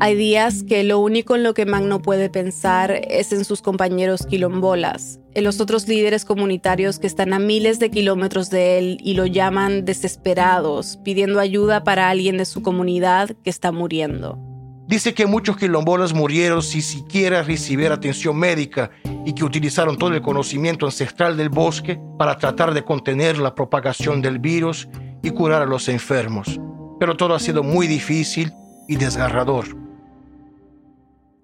Hay 0.00 0.14
días 0.14 0.64
que 0.66 0.82
lo 0.82 0.98
único 0.98 1.36
en 1.36 1.42
lo 1.42 1.52
que 1.52 1.66
Magno 1.66 2.00
puede 2.00 2.30
pensar 2.30 3.02
es 3.06 3.32
en 3.32 3.44
sus 3.44 3.60
compañeros 3.60 4.24
quilombolas, 4.24 5.20
en 5.34 5.44
los 5.44 5.60
otros 5.60 5.88
líderes 5.88 6.24
comunitarios 6.24 6.98
que 6.98 7.06
están 7.06 7.34
a 7.34 7.38
miles 7.38 7.80
de 7.80 7.90
kilómetros 7.90 8.48
de 8.48 8.78
él 8.78 8.98
y 9.02 9.12
lo 9.12 9.26
llaman 9.26 9.84
desesperados, 9.84 10.98
pidiendo 11.04 11.38
ayuda 11.38 11.84
para 11.84 12.08
alguien 12.08 12.38
de 12.38 12.46
su 12.46 12.62
comunidad 12.62 13.36
que 13.44 13.50
está 13.50 13.72
muriendo. 13.72 14.49
Dice 14.90 15.14
que 15.14 15.24
muchos 15.24 15.56
quilombolas 15.56 16.12
murieron 16.12 16.62
sin 16.62 16.82
siquiera 16.82 17.44
recibir 17.44 17.92
atención 17.92 18.36
médica 18.36 18.90
y 19.24 19.34
que 19.34 19.44
utilizaron 19.44 19.96
todo 19.96 20.12
el 20.12 20.20
conocimiento 20.20 20.84
ancestral 20.84 21.36
del 21.36 21.48
bosque 21.48 22.00
para 22.18 22.36
tratar 22.36 22.74
de 22.74 22.82
contener 22.82 23.38
la 23.38 23.54
propagación 23.54 24.20
del 24.20 24.40
virus 24.40 24.88
y 25.22 25.30
curar 25.30 25.62
a 25.62 25.66
los 25.66 25.88
enfermos. 25.88 26.58
Pero 26.98 27.16
todo 27.16 27.36
ha 27.36 27.38
sido 27.38 27.62
muy 27.62 27.86
difícil 27.86 28.50
y 28.88 28.96
desgarrador. 28.96 29.76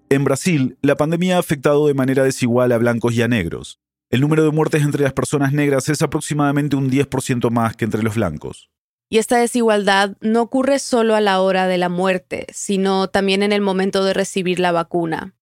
En 0.09 0.25
Brasil, 0.25 0.77
la 0.81 0.97
pandemia 0.97 1.37
ha 1.37 1.39
afectado 1.39 1.87
de 1.87 1.93
manera 1.93 2.25
desigual 2.25 2.73
a 2.73 2.77
blancos 2.77 3.13
y 3.13 3.21
a 3.21 3.29
negros. 3.29 3.79
El 4.09 4.19
número 4.19 4.43
de 4.43 4.51
muertes 4.51 4.83
entre 4.83 5.03
las 5.03 5.13
personas 5.13 5.53
negras 5.53 5.87
es 5.87 6.01
aproximadamente 6.01 6.75
un 6.75 6.91
10% 6.91 7.49
más 7.49 7.77
que 7.77 7.85
entre 7.85 8.03
los 8.03 8.15
blancos. 8.15 8.69
Y 9.09 9.19
esta 9.19 9.37
desigualdad 9.37 10.17
no 10.19 10.41
ocurre 10.41 10.79
solo 10.79 11.15
a 11.15 11.21
la 11.21 11.41
hora 11.41 11.67
de 11.67 11.77
la 11.77 11.87
muerte, 11.87 12.45
sino 12.51 13.07
también 13.07 13.41
en 13.41 13.53
el 13.53 13.61
momento 13.61 14.03
de 14.03 14.13
recibir 14.13 14.59
la 14.59 14.71
vacuna. 14.73 15.33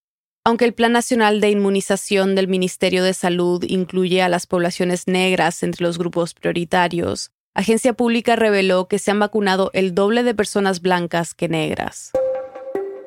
Aunque 0.44 0.66
el 0.66 0.76
Plan 0.76 0.92
Nacional 0.92 1.42
de 1.42 1.50
Inmunización 1.50 2.36
del 2.36 2.48
Ministerio 2.48 3.04
de 3.04 3.16
Salud 3.16 3.64
incluye 3.68 4.22
a 4.22 4.30
las 4.30 4.46
poblaciones 4.46 5.08
negras 5.08 5.64
entre 5.64 5.84
los 5.84 5.98
grupos 5.98 6.36
prioritarios, 6.36 7.32
Agencia 7.56 7.94
Pública 7.94 8.36
reveló 8.36 8.88
que 8.88 9.00
se 9.00 9.10
han 9.10 9.20
vacunado 9.20 9.72
el 9.74 9.96
doble 9.96 10.22
de 10.22 10.36
personas 10.36 10.82
blancas 10.82 11.34
que 11.34 11.48
negras. 11.48 12.12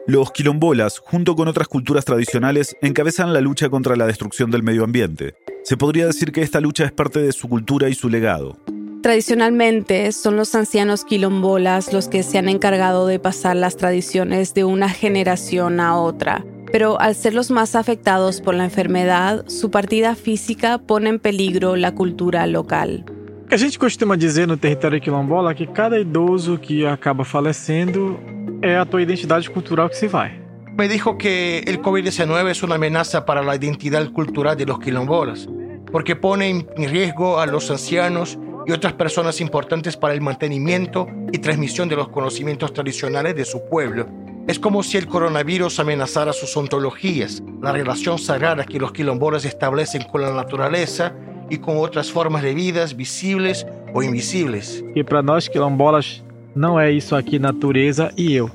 Los 0.09 0.33
quilombolas, 0.33 0.99
junto 0.99 1.37
con 1.37 1.49
otras 1.49 1.69
culturas 1.69 2.07
tradicionales, 2.07 2.75
encabezan 2.81 3.33
la 3.35 3.43
lucha 3.43 3.69
contra 3.69 3.95
la 3.95 4.07
destrucción 4.07 4.51
del 4.51 4.63
medio 4.63 4.83
ambiente. 4.83 5.35
Se 5.63 5.77
podría 5.77 6.07
decir 6.07 6.33
que 6.33 6.41
esta 6.41 6.61
lucha 6.61 6.87
es 6.87 6.93
parte 6.93 7.21
de 7.21 7.31
su 7.31 7.47
cultura 7.47 7.91
y 7.91 7.95
su 7.95 8.09
legado. 8.09 8.57
Tradicionalmente 9.03 10.11
son 10.11 10.37
los 10.37 10.57
ancianos 10.57 11.05
quilombolas 11.05 11.93
los 11.93 12.09
que 12.09 12.25
se 12.25 12.37
han 12.37 12.49
encargado 12.49 13.07
de 13.07 13.21
pasar 13.21 13.55
las 13.55 13.77
tradiciones 13.77 14.55
de 14.55 14.65
una 14.65 14.89
generación 14.89 15.79
a 15.79 15.97
otra, 15.97 16.45
pero 16.73 17.01
al 17.01 17.15
ser 17.15 17.33
los 17.33 17.53
más 17.53 17.77
afectados 17.77 18.41
por 18.41 18.55
la 18.55 18.65
enfermedad, 18.65 19.45
su 19.47 19.71
partida 19.71 20.17
física 20.17 20.79
pone 20.79 21.11
en 21.11 21.21
peligro 21.21 21.77
la 21.77 21.95
cultura 21.95 22.47
local. 22.49 23.05
A 23.51 23.57
gente 23.57 23.79
costuma 23.79 24.17
dizer 24.17 24.49
no 24.49 24.59
território 24.59 25.01
quilombola 25.01 25.55
que 25.55 25.67
cada 25.67 25.99
idoso 25.99 26.61
que 26.61 26.87
acaba 26.87 27.25
falecendo 27.25 28.19
é 28.61 28.77
a 28.77 28.85
tua 28.85 29.01
identidade 29.01 29.49
cultural 29.49 29.89
que 29.89 29.97
se 29.97 30.09
vai. 30.09 30.33
Me 30.77 30.87
dijo 30.87 31.17
que 31.17 31.61
el 31.67 31.81
COVID-19 31.81 32.51
es 32.51 32.63
una 32.63 32.75
amenaza 32.75 33.25
para 33.25 33.43
la 33.43 33.55
identidad 33.55 34.11
cultural 34.13 34.57
de 34.57 34.67
los 34.67 34.79
quilombolas, 34.81 35.49
porque 35.91 36.15
pone 36.15 36.51
en 36.51 36.91
riesgo 36.91 37.39
a 37.41 37.47
los 37.47 37.71
ancianos 37.71 38.39
y 38.69 38.73
otras 38.73 38.93
personas 38.93 39.41
importantes 39.41 39.97
para 39.97 40.13
el 40.13 40.21
mantenimiento 40.21 41.09
y 41.33 41.39
transmisión 41.39 41.89
de 41.89 41.97
los 41.97 42.09
conocimientos 42.09 42.75
tradicionales 42.75 43.35
de 43.35 43.47
su 43.47 43.67
pueblo. 43.67 44.07
Es 44.47 44.59
como 44.59 44.83
si 44.83 44.99
el 44.99 45.07
coronavirus 45.07 45.81
amenazara 45.81 46.35
sus 46.35 46.55
ontologías, 46.55 47.43
la 47.63 47.73
relación 47.73 48.19
sagrada 48.19 48.65
que 48.65 48.79
los 48.79 48.93
quilombolas 48.93 49.47
establecen 49.47 50.03
con 50.03 50.21
la 50.21 50.35
naturaleza 50.35 51.15
y 51.49 51.57
con 51.59 51.79
otras 51.79 52.13
formas 52.13 52.43
de 52.43 52.55
vidas 52.55 52.95
visibles 52.95 53.67
o 53.95 54.03
invisibles. 54.03 54.85
E 54.95 55.03
para 55.03 55.23
nós 55.23 55.49
quilombolas 55.49 56.23
não 56.55 56.79
é 56.79 56.93
isso 56.93 57.17
aqui 57.17 57.39
natureza 57.39 58.13
e 58.19 58.35
eu. 58.35 58.51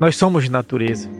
Nós 0.00 0.16
somos 0.16 0.48
natureza. 0.48 1.17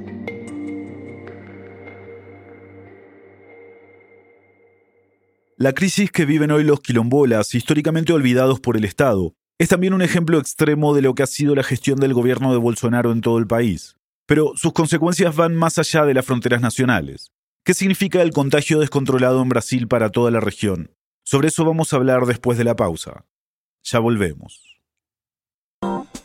La 5.61 5.73
crisis 5.73 6.12
que 6.12 6.25
viven 6.25 6.53
hoy 6.53 6.62
los 6.62 6.79
quilombolas, 6.79 7.53
históricamente 7.53 8.12
olvidados 8.12 8.61
por 8.61 8.77
el 8.77 8.85
Estado, 8.85 9.35
es 9.59 9.69
también 9.69 9.93
un 9.93 10.03
ejemplo 10.03 10.38
extremo 10.38 10.95
de 10.95 11.03
lo 11.03 11.17
que 11.17 11.25
ha 11.25 11.27
sido 11.27 11.57
la 11.57 11.65
gestión 11.65 11.99
del 11.99 12.15
gobierno 12.15 12.53
de 12.53 12.59
Bolsonaro 12.59 13.11
en 13.11 13.23
todo 13.23 13.38
el 13.38 13.49
país. 13.49 13.97
Pero 14.25 14.53
sus 14.55 14.73
consecuencias 14.73 15.35
van 15.35 15.57
más 15.57 15.77
allá 15.81 16.05
de 16.05 16.14
las 16.14 16.25
fronteras 16.25 16.61
nacionales. 16.61 17.33
¿Qué 17.64 17.75
significa 17.75 18.23
el 18.23 18.31
contagio 18.31 18.79
descontrolado 18.79 19.42
en 19.42 19.49
Brasil 19.49 19.88
para 19.88 20.11
toda 20.11 20.31
la 20.31 20.38
región? 20.38 20.92
Sobre 21.25 21.49
eso 21.49 21.64
vamos 21.64 21.92
a 21.92 21.97
hablar 21.97 22.27
después 22.27 22.57
de 22.57 22.62
la 22.62 22.77
pausa. 22.77 23.25
Ya 23.83 23.99
volvemos. 23.99 24.67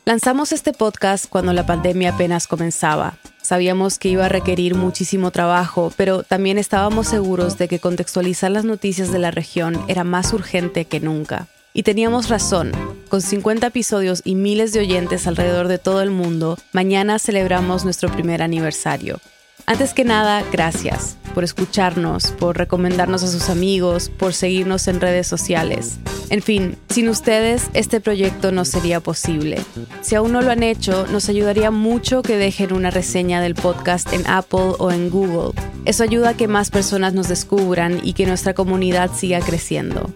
Lanzamos 0.05 0.51
este 0.51 0.73
podcast 0.73 1.27
cuando 1.29 1.53
la 1.53 1.65
pandemia 1.65 2.09
apenas 2.09 2.45
comenzaba. 2.45 3.17
Sabíamos 3.41 3.97
que 3.97 4.09
iba 4.09 4.25
a 4.25 4.29
requerir 4.29 4.75
muchísimo 4.75 5.31
trabajo, 5.31 5.93
pero 5.95 6.23
también 6.23 6.57
estábamos 6.57 7.07
seguros 7.07 7.57
de 7.57 7.69
que 7.69 7.79
contextualizar 7.79 8.51
las 8.51 8.65
noticias 8.65 9.13
de 9.13 9.19
la 9.19 9.31
región 9.31 9.81
era 9.87 10.03
más 10.03 10.33
urgente 10.33 10.83
que 10.83 10.99
nunca. 10.99 11.47
Y 11.73 11.83
teníamos 11.83 12.27
razón. 12.27 12.73
Con 13.07 13.21
50 13.21 13.67
episodios 13.67 14.21
y 14.25 14.35
miles 14.35 14.73
de 14.73 14.81
oyentes 14.81 15.25
alrededor 15.25 15.69
de 15.69 15.77
todo 15.77 16.01
el 16.01 16.11
mundo, 16.11 16.57
mañana 16.73 17.17
celebramos 17.17 17.85
nuestro 17.85 18.11
primer 18.11 18.41
aniversario. 18.41 19.21
Antes 19.65 19.93
que 19.93 20.03
nada, 20.03 20.43
gracias 20.51 21.17
por 21.33 21.43
escucharnos, 21.43 22.31
por 22.31 22.57
recomendarnos 22.57 23.23
a 23.23 23.27
sus 23.27 23.49
amigos, 23.49 24.09
por 24.09 24.33
seguirnos 24.33 24.87
en 24.87 25.01
redes 25.01 25.25
sociales. 25.25 25.97
En 26.29 26.41
fin, 26.41 26.77
sin 26.89 27.09
ustedes 27.09 27.69
este 27.73 27.99
proyecto 28.01 28.51
no 28.51 28.65
sería 28.65 28.99
posible. 28.99 29.59
Si 30.01 30.15
aún 30.15 30.31
no 30.31 30.41
lo 30.41 30.51
han 30.51 30.63
hecho, 30.63 31.07
nos 31.07 31.29
ayudaría 31.29 31.71
mucho 31.71 32.21
que 32.21 32.37
dejen 32.37 32.73
una 32.73 32.91
reseña 32.91 33.41
del 33.41 33.55
podcast 33.55 34.11
en 34.13 34.27
Apple 34.27 34.73
o 34.79 34.91
en 34.91 35.09
Google. 35.09 35.53
Eso 35.85 36.03
ayuda 36.03 36.29
a 36.29 36.37
que 36.37 36.47
más 36.47 36.69
personas 36.69 37.13
nos 37.13 37.27
descubran 37.27 37.99
y 38.03 38.13
que 38.13 38.25
nuestra 38.25 38.53
comunidad 38.53 39.11
siga 39.15 39.39
creciendo. 39.39 40.11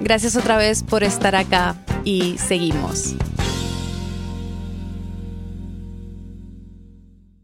Gracias 0.00 0.36
otra 0.36 0.56
vez 0.56 0.82
por 0.82 1.02
estar 1.04 1.36
acá 1.36 1.76
y 2.04 2.36
seguimos. 2.38 3.14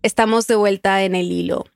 Estamos 0.02 0.46
de 0.46 0.54
vuelta 0.54 1.02
en 1.02 1.14
el 1.14 1.30
hilo. 1.30 1.66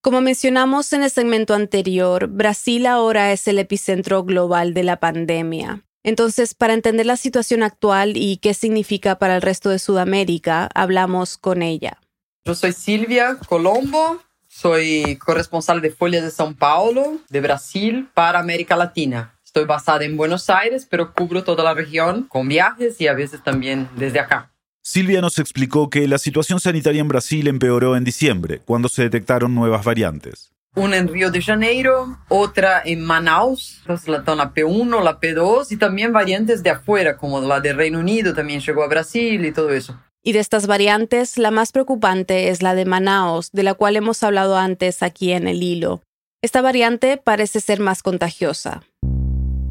Como 0.00 0.20
mencionamos 0.20 0.92
en 0.92 1.04
el 1.04 1.10
segmento 1.10 1.54
anterior, 1.54 2.26
Brasil 2.26 2.86
ahora 2.86 3.30
es 3.30 3.46
el 3.46 3.60
epicentro 3.60 4.24
global 4.24 4.74
de 4.74 4.82
la 4.82 4.98
pandemia. 4.98 5.84
Entonces, 6.02 6.54
para 6.54 6.74
entender 6.74 7.06
la 7.06 7.16
situación 7.16 7.62
actual 7.62 8.16
y 8.16 8.38
qué 8.38 8.52
significa 8.52 9.20
para 9.20 9.36
el 9.36 9.42
resto 9.42 9.70
de 9.70 9.78
Sudamérica, 9.78 10.68
hablamos 10.74 11.38
con 11.38 11.62
ella. 11.62 11.98
Yo 12.44 12.56
soy 12.56 12.72
Silvia 12.72 13.38
Colombo, 13.48 14.20
soy 14.48 15.16
corresponsal 15.16 15.80
de 15.80 15.90
Folha 15.90 16.20
de 16.20 16.32
São 16.32 16.56
Paulo, 16.56 17.18
de 17.28 17.40
Brasil, 17.40 18.08
para 18.12 18.40
América 18.40 18.74
Latina. 18.74 19.38
Estoy 19.44 19.66
basada 19.66 20.04
en 20.04 20.16
Buenos 20.16 20.50
Aires, 20.50 20.84
pero 20.90 21.14
cubro 21.14 21.44
toda 21.44 21.62
la 21.62 21.74
región 21.74 22.24
con 22.24 22.48
viajes 22.48 23.00
y 23.00 23.06
a 23.06 23.14
veces 23.14 23.44
también 23.44 23.88
desde 23.96 24.18
acá. 24.18 24.50
Silvia 24.90 25.20
nos 25.20 25.38
explicó 25.38 25.90
que 25.90 26.08
la 26.08 26.16
situación 26.16 26.60
sanitaria 26.60 27.02
en 27.02 27.08
Brasil 27.08 27.46
empeoró 27.46 27.94
en 27.94 28.04
diciembre, 28.04 28.62
cuando 28.64 28.88
se 28.88 29.02
detectaron 29.02 29.54
nuevas 29.54 29.84
variantes. 29.84 30.50
Una 30.76 30.96
en 30.96 31.08
Río 31.08 31.30
de 31.30 31.42
Janeiro, 31.42 32.16
otra 32.28 32.80
en 32.82 33.04
Manaus, 33.04 33.82
la 33.86 34.54
P1, 34.54 35.02
la 35.02 35.20
P2 35.20 35.72
y 35.72 35.76
también 35.76 36.14
variantes 36.14 36.62
de 36.62 36.70
afuera, 36.70 37.18
como 37.18 37.38
la 37.42 37.60
de 37.60 37.74
Reino 37.74 37.98
Unido 37.98 38.32
también 38.32 38.60
llegó 38.60 38.82
a 38.82 38.88
Brasil 38.88 39.44
y 39.44 39.52
todo 39.52 39.74
eso. 39.74 39.94
Y 40.22 40.32
de 40.32 40.38
estas 40.38 40.66
variantes, 40.66 41.36
la 41.36 41.50
más 41.50 41.70
preocupante 41.70 42.48
es 42.48 42.62
la 42.62 42.74
de 42.74 42.86
Manaus, 42.86 43.52
de 43.52 43.64
la 43.64 43.74
cual 43.74 43.94
hemos 43.94 44.22
hablado 44.22 44.56
antes 44.56 45.02
aquí 45.02 45.32
en 45.32 45.48
el 45.48 45.62
hilo. 45.62 46.00
Esta 46.40 46.62
variante 46.62 47.18
parece 47.18 47.60
ser 47.60 47.80
más 47.80 48.02
contagiosa. 48.02 48.84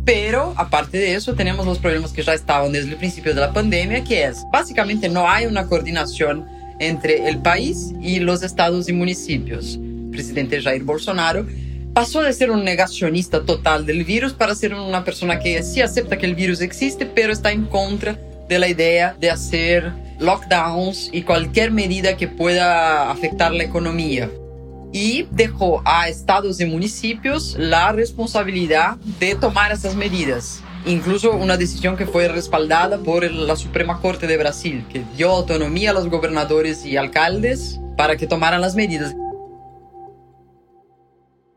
Pero, 0.07 0.53
aparte 0.55 0.97
de 0.97 1.15
eso, 1.15 1.35
tenemos 1.35 1.65
los 1.65 1.79
problemas 1.79 2.13
que 2.13 2.23
ya 2.23 2.33
estaban 2.33 2.71
desde 2.71 2.91
el 2.91 2.95
principio 2.95 3.35
de 3.35 3.41
la 3.41 3.51
pandemia, 3.51 4.05
que 4.05 4.23
es, 4.23 4.45
básicamente 4.53 5.09
no 5.09 5.29
hay 5.29 5.47
una 5.47 5.67
coordinación 5.67 6.45
entre 6.79 7.27
el 7.27 7.39
país 7.39 7.93
y 8.01 8.19
los 8.19 8.41
estados 8.41 8.87
y 8.87 8.93
municipios. 8.93 9.75
El 9.75 10.09
presidente 10.11 10.61
Jair 10.61 10.83
Bolsonaro 10.83 11.45
pasó 11.93 12.21
de 12.21 12.31
ser 12.31 12.51
un 12.51 12.63
negacionista 12.63 13.43
total 13.43 13.85
del 13.85 14.05
virus 14.05 14.31
para 14.31 14.55
ser 14.55 14.73
una 14.73 15.03
persona 15.03 15.39
que 15.39 15.61
sí 15.61 15.81
acepta 15.81 16.17
que 16.17 16.25
el 16.25 16.35
virus 16.35 16.61
existe, 16.61 17.05
pero 17.05 17.33
está 17.33 17.51
en 17.51 17.65
contra 17.65 18.17
de 18.47 18.59
la 18.59 18.69
idea 18.69 19.13
de 19.19 19.29
hacer 19.29 19.91
lockdowns 20.19 21.09
y 21.11 21.23
cualquier 21.23 21.71
medida 21.71 22.15
que 22.15 22.29
pueda 22.29 23.11
afectar 23.11 23.51
la 23.51 23.65
economía 23.65 24.29
y 24.91 25.27
dejó 25.31 25.81
a 25.85 26.07
estados 26.09 26.59
y 26.59 26.65
municipios 26.65 27.55
la 27.57 27.91
responsabilidad 27.91 28.97
de 29.19 29.35
tomar 29.35 29.71
esas 29.71 29.95
medidas. 29.95 30.63
Incluso 30.85 31.31
una 31.35 31.57
decisión 31.57 31.97
que 31.97 32.05
fue 32.05 32.27
respaldada 32.29 32.97
por 32.99 33.29
la 33.29 33.55
Suprema 33.55 33.99
Corte 33.99 34.27
de 34.27 34.37
Brasil, 34.37 34.85
que 34.91 35.03
dio 35.17 35.31
autonomía 35.31 35.91
a 35.91 35.93
los 35.93 36.07
gobernadores 36.09 36.85
y 36.85 36.95
alcaldes 36.95 37.79
para 37.97 38.15
que 38.15 38.27
tomaran 38.27 38.61
las 38.61 38.75
medidas. 38.75 39.13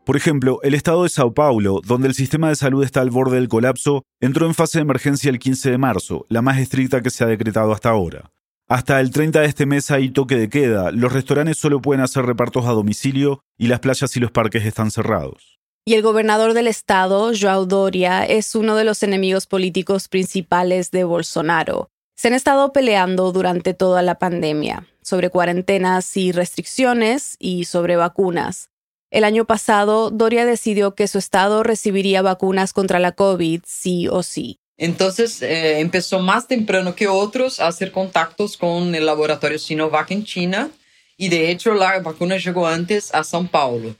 Por 0.03 0.17
ejemplo, 0.17 0.59
el 0.63 0.73
estado 0.73 1.03
de 1.03 1.09
Sao 1.09 1.33
Paulo, 1.33 1.79
donde 1.85 2.07
el 2.07 2.15
sistema 2.15 2.49
de 2.49 2.55
salud 2.55 2.83
está 2.83 3.01
al 3.01 3.11
borde 3.11 3.35
del 3.35 3.47
colapso, 3.47 4.03
entró 4.19 4.47
en 4.47 4.55
fase 4.55 4.79
de 4.79 4.83
emergencia 4.83 5.29
el 5.29 5.39
15 5.39 5.71
de 5.71 5.77
marzo, 5.77 6.25
la 6.27 6.41
más 6.41 6.57
estricta 6.57 7.01
que 7.01 7.11
se 7.11 7.23
ha 7.23 7.27
decretado 7.27 7.71
hasta 7.71 7.91
ahora. 7.91 8.31
Hasta 8.71 9.01
el 9.01 9.11
30 9.11 9.41
de 9.41 9.47
este 9.47 9.65
mes 9.65 9.91
hay 9.91 10.11
toque 10.11 10.37
de 10.37 10.47
queda, 10.47 10.91
los 10.91 11.11
restaurantes 11.11 11.57
solo 11.57 11.81
pueden 11.81 12.01
hacer 12.01 12.25
repartos 12.25 12.65
a 12.65 12.71
domicilio 12.71 13.43
y 13.57 13.67
las 13.67 13.81
playas 13.81 14.15
y 14.15 14.21
los 14.21 14.31
parques 14.31 14.65
están 14.65 14.91
cerrados. 14.91 15.59
Y 15.83 15.95
el 15.95 16.01
gobernador 16.01 16.53
del 16.53 16.67
estado, 16.67 17.33
Joao 17.37 17.65
Doria, 17.65 18.23
es 18.23 18.55
uno 18.55 18.77
de 18.77 18.85
los 18.85 19.03
enemigos 19.03 19.45
políticos 19.45 20.07
principales 20.07 20.89
de 20.89 21.03
Bolsonaro. 21.03 21.89
Se 22.15 22.29
han 22.29 22.33
estado 22.33 22.71
peleando 22.71 23.33
durante 23.33 23.73
toda 23.73 24.01
la 24.03 24.17
pandemia 24.19 24.87
sobre 25.01 25.29
cuarentenas 25.29 26.15
y 26.15 26.31
restricciones 26.31 27.35
y 27.39 27.65
sobre 27.65 27.97
vacunas. 27.97 28.69
El 29.09 29.25
año 29.25 29.43
pasado, 29.43 30.11
Doria 30.11 30.45
decidió 30.45 30.95
que 30.95 31.09
su 31.09 31.17
estado 31.17 31.63
recibiría 31.63 32.21
vacunas 32.21 32.71
contra 32.71 32.99
la 32.99 33.11
COVID 33.11 33.63
sí 33.65 34.07
o 34.07 34.23
sí. 34.23 34.60
Entonces 34.81 35.43
eh, 35.43 35.79
empezó 35.79 36.21
más 36.21 36.47
temprano 36.47 36.95
que 36.95 37.07
otros 37.07 37.59
a 37.59 37.67
hacer 37.67 37.91
contactos 37.91 38.57
con 38.57 38.95
el 38.95 39.05
laboratorio 39.05 39.59
Sinovac 39.59 40.09
en 40.09 40.23
China. 40.23 40.71
Y 41.17 41.29
de 41.29 41.51
hecho 41.51 41.75
la 41.75 41.99
vacuna 41.99 42.37
llegó 42.37 42.65
antes 42.65 43.13
a 43.13 43.19
São 43.19 43.47
Paulo. 43.47 43.95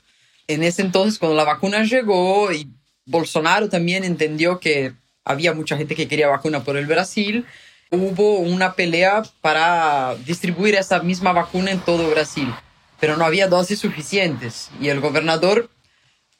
En 0.48 0.64
ese 0.64 0.82
entonces 0.82 1.20
cuando 1.20 1.36
la 1.36 1.44
vacuna 1.44 1.84
llegó 1.84 2.52
y 2.52 2.66
Bolsonaro 3.06 3.68
también 3.68 4.02
entendió 4.02 4.58
que 4.58 4.92
había 5.24 5.54
mucha 5.54 5.76
gente 5.76 5.94
que 5.94 6.08
quería 6.08 6.26
vacuna 6.26 6.64
por 6.64 6.76
el 6.76 6.86
Brasil, 6.86 7.46
hubo 7.92 8.40
una 8.40 8.74
pelea 8.74 9.22
para 9.40 10.16
distribuir 10.26 10.74
esa 10.74 11.00
misma 11.00 11.32
vacuna 11.32 11.70
en 11.70 11.78
todo 11.78 12.10
Brasil, 12.10 12.52
pero 12.98 13.16
no 13.16 13.24
había 13.24 13.46
dosis 13.46 13.78
suficientes. 13.78 14.68
Y 14.80 14.88
el 14.88 14.98
gobernador 14.98 15.70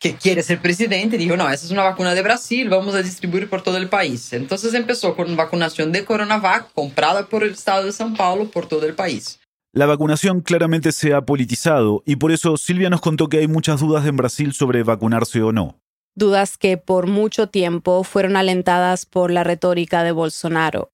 que 0.03 0.17
quiere 0.17 0.43
ser 0.43 0.61
presidente, 0.61 1.17
dijo, 1.17 1.37
no, 1.37 1.49
esa 1.49 1.65
es 1.65 1.71
una 1.71 1.85
vacuna 1.85 2.13
de 2.13 2.23
Brasil, 2.23 2.69
vamos 2.69 2.93
a 2.97 3.03
distribuir 3.03 3.49
por 3.49 3.63
todo 3.63 3.77
el 3.77 3.89
país. 3.89 4.33
Entonces 4.33 4.75
empezó 4.75 5.15
con 5.15 5.37
vacunación 5.37 5.93
de 5.93 6.05
Coronavac 6.05 6.73
comprada 6.73 7.27
por 7.27 7.45
el 7.45 7.53
estado 7.53 7.85
de 7.85 7.91
São 7.91 8.17
Paulo 8.17 8.51
por 8.51 8.67
todo 8.67 8.85
el 8.85 8.95
país. 8.95 9.39
La 9.73 9.87
vacunación 9.87 10.41
claramente 10.41 10.91
se 10.91 11.15
ha 11.15 11.23
politizado 11.23 12.03
y 12.05 12.17
por 12.17 12.33
eso 12.33 12.57
Silvia 12.57 12.91
nos 12.91 13.01
contó 13.01 13.29
que 13.29 13.39
hay 13.39 13.49
muchas 13.49 13.81
dudas 13.81 14.05
en 14.05 14.17
Brasil 14.17 14.53
sobre 14.53 14.83
vacunarse 14.83 15.41
o 15.41 15.53
no. 15.53 15.79
Dudas 16.15 16.59
que 16.59 16.77
por 16.77 17.07
mucho 17.07 17.47
tiempo 17.47 18.03
fueron 18.03 18.37
alentadas 18.37 19.07
por 19.07 19.31
la 19.31 19.45
retórica 19.45 20.03
de 20.03 20.13
Bolsonaro. 20.13 20.91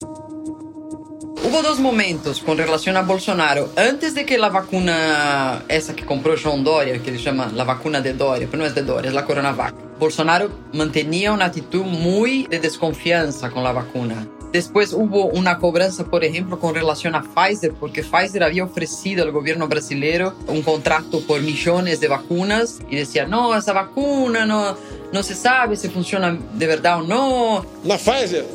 Hubo 1.41 1.61
dos 1.63 1.79
momentos 1.79 2.41
con 2.41 2.57
relación 2.57 2.97
a 2.97 3.01
Bolsonaro. 3.01 3.69
Antes 3.77 4.13
de 4.13 4.25
que 4.25 4.37
la 4.37 4.49
vacuna, 4.49 5.63
esa 5.69 5.95
que 5.95 6.05
compró 6.05 6.35
João 6.35 6.63
Dória, 6.63 7.01
que 7.01 7.11
ele 7.11 7.17
chama 7.17 7.49
la 7.55 7.63
vacuna 7.63 8.01
de 8.01 8.13
Dória, 8.13 8.45
pero 8.51 8.61
no 8.61 8.67
es 8.67 8.75
de 8.75 8.83
Dória, 8.83 9.07
es 9.07 9.15
la 9.15 9.23
Coronavac. 9.23 9.73
Bolsonaro 9.97 10.51
mantenía 10.73 11.31
una 11.31 11.45
actitud 11.45 11.85
muy 11.85 12.45
de 12.47 12.59
desconfianza 12.59 13.49
con 13.51 13.63
la 13.63 13.71
vacuna. 13.71 14.27
Después 14.51 14.91
hubo 14.91 15.27
una 15.27 15.59
cobranza, 15.59 16.03
por 16.05 16.25
ejemplo, 16.25 16.59
con 16.59 16.75
relación 16.75 17.15
a 17.15 17.23
Pfizer, 17.23 17.71
porque 17.79 18.03
Pfizer 18.03 18.43
había 18.43 18.65
ofrecido 18.65 19.23
al 19.23 19.31
gobierno 19.31 19.67
brasileño 19.69 20.33
un 20.47 20.61
contrato 20.61 21.21
por 21.21 21.39
millones 21.41 22.01
de 22.01 22.09
vacunas 22.09 22.79
y 22.89 22.97
decía, 22.97 23.25
no, 23.25 23.55
esa 23.55 23.71
vacuna 23.71 24.45
no, 24.45 24.75
no 25.13 25.23
se 25.23 25.35
sabe 25.35 25.77
si 25.77 25.87
funciona 25.87 26.37
de 26.53 26.67
verdad 26.67 26.99
o 26.99 27.03
no. 27.03 27.65
Na 27.85 27.97
Pfizer, 27.97 28.45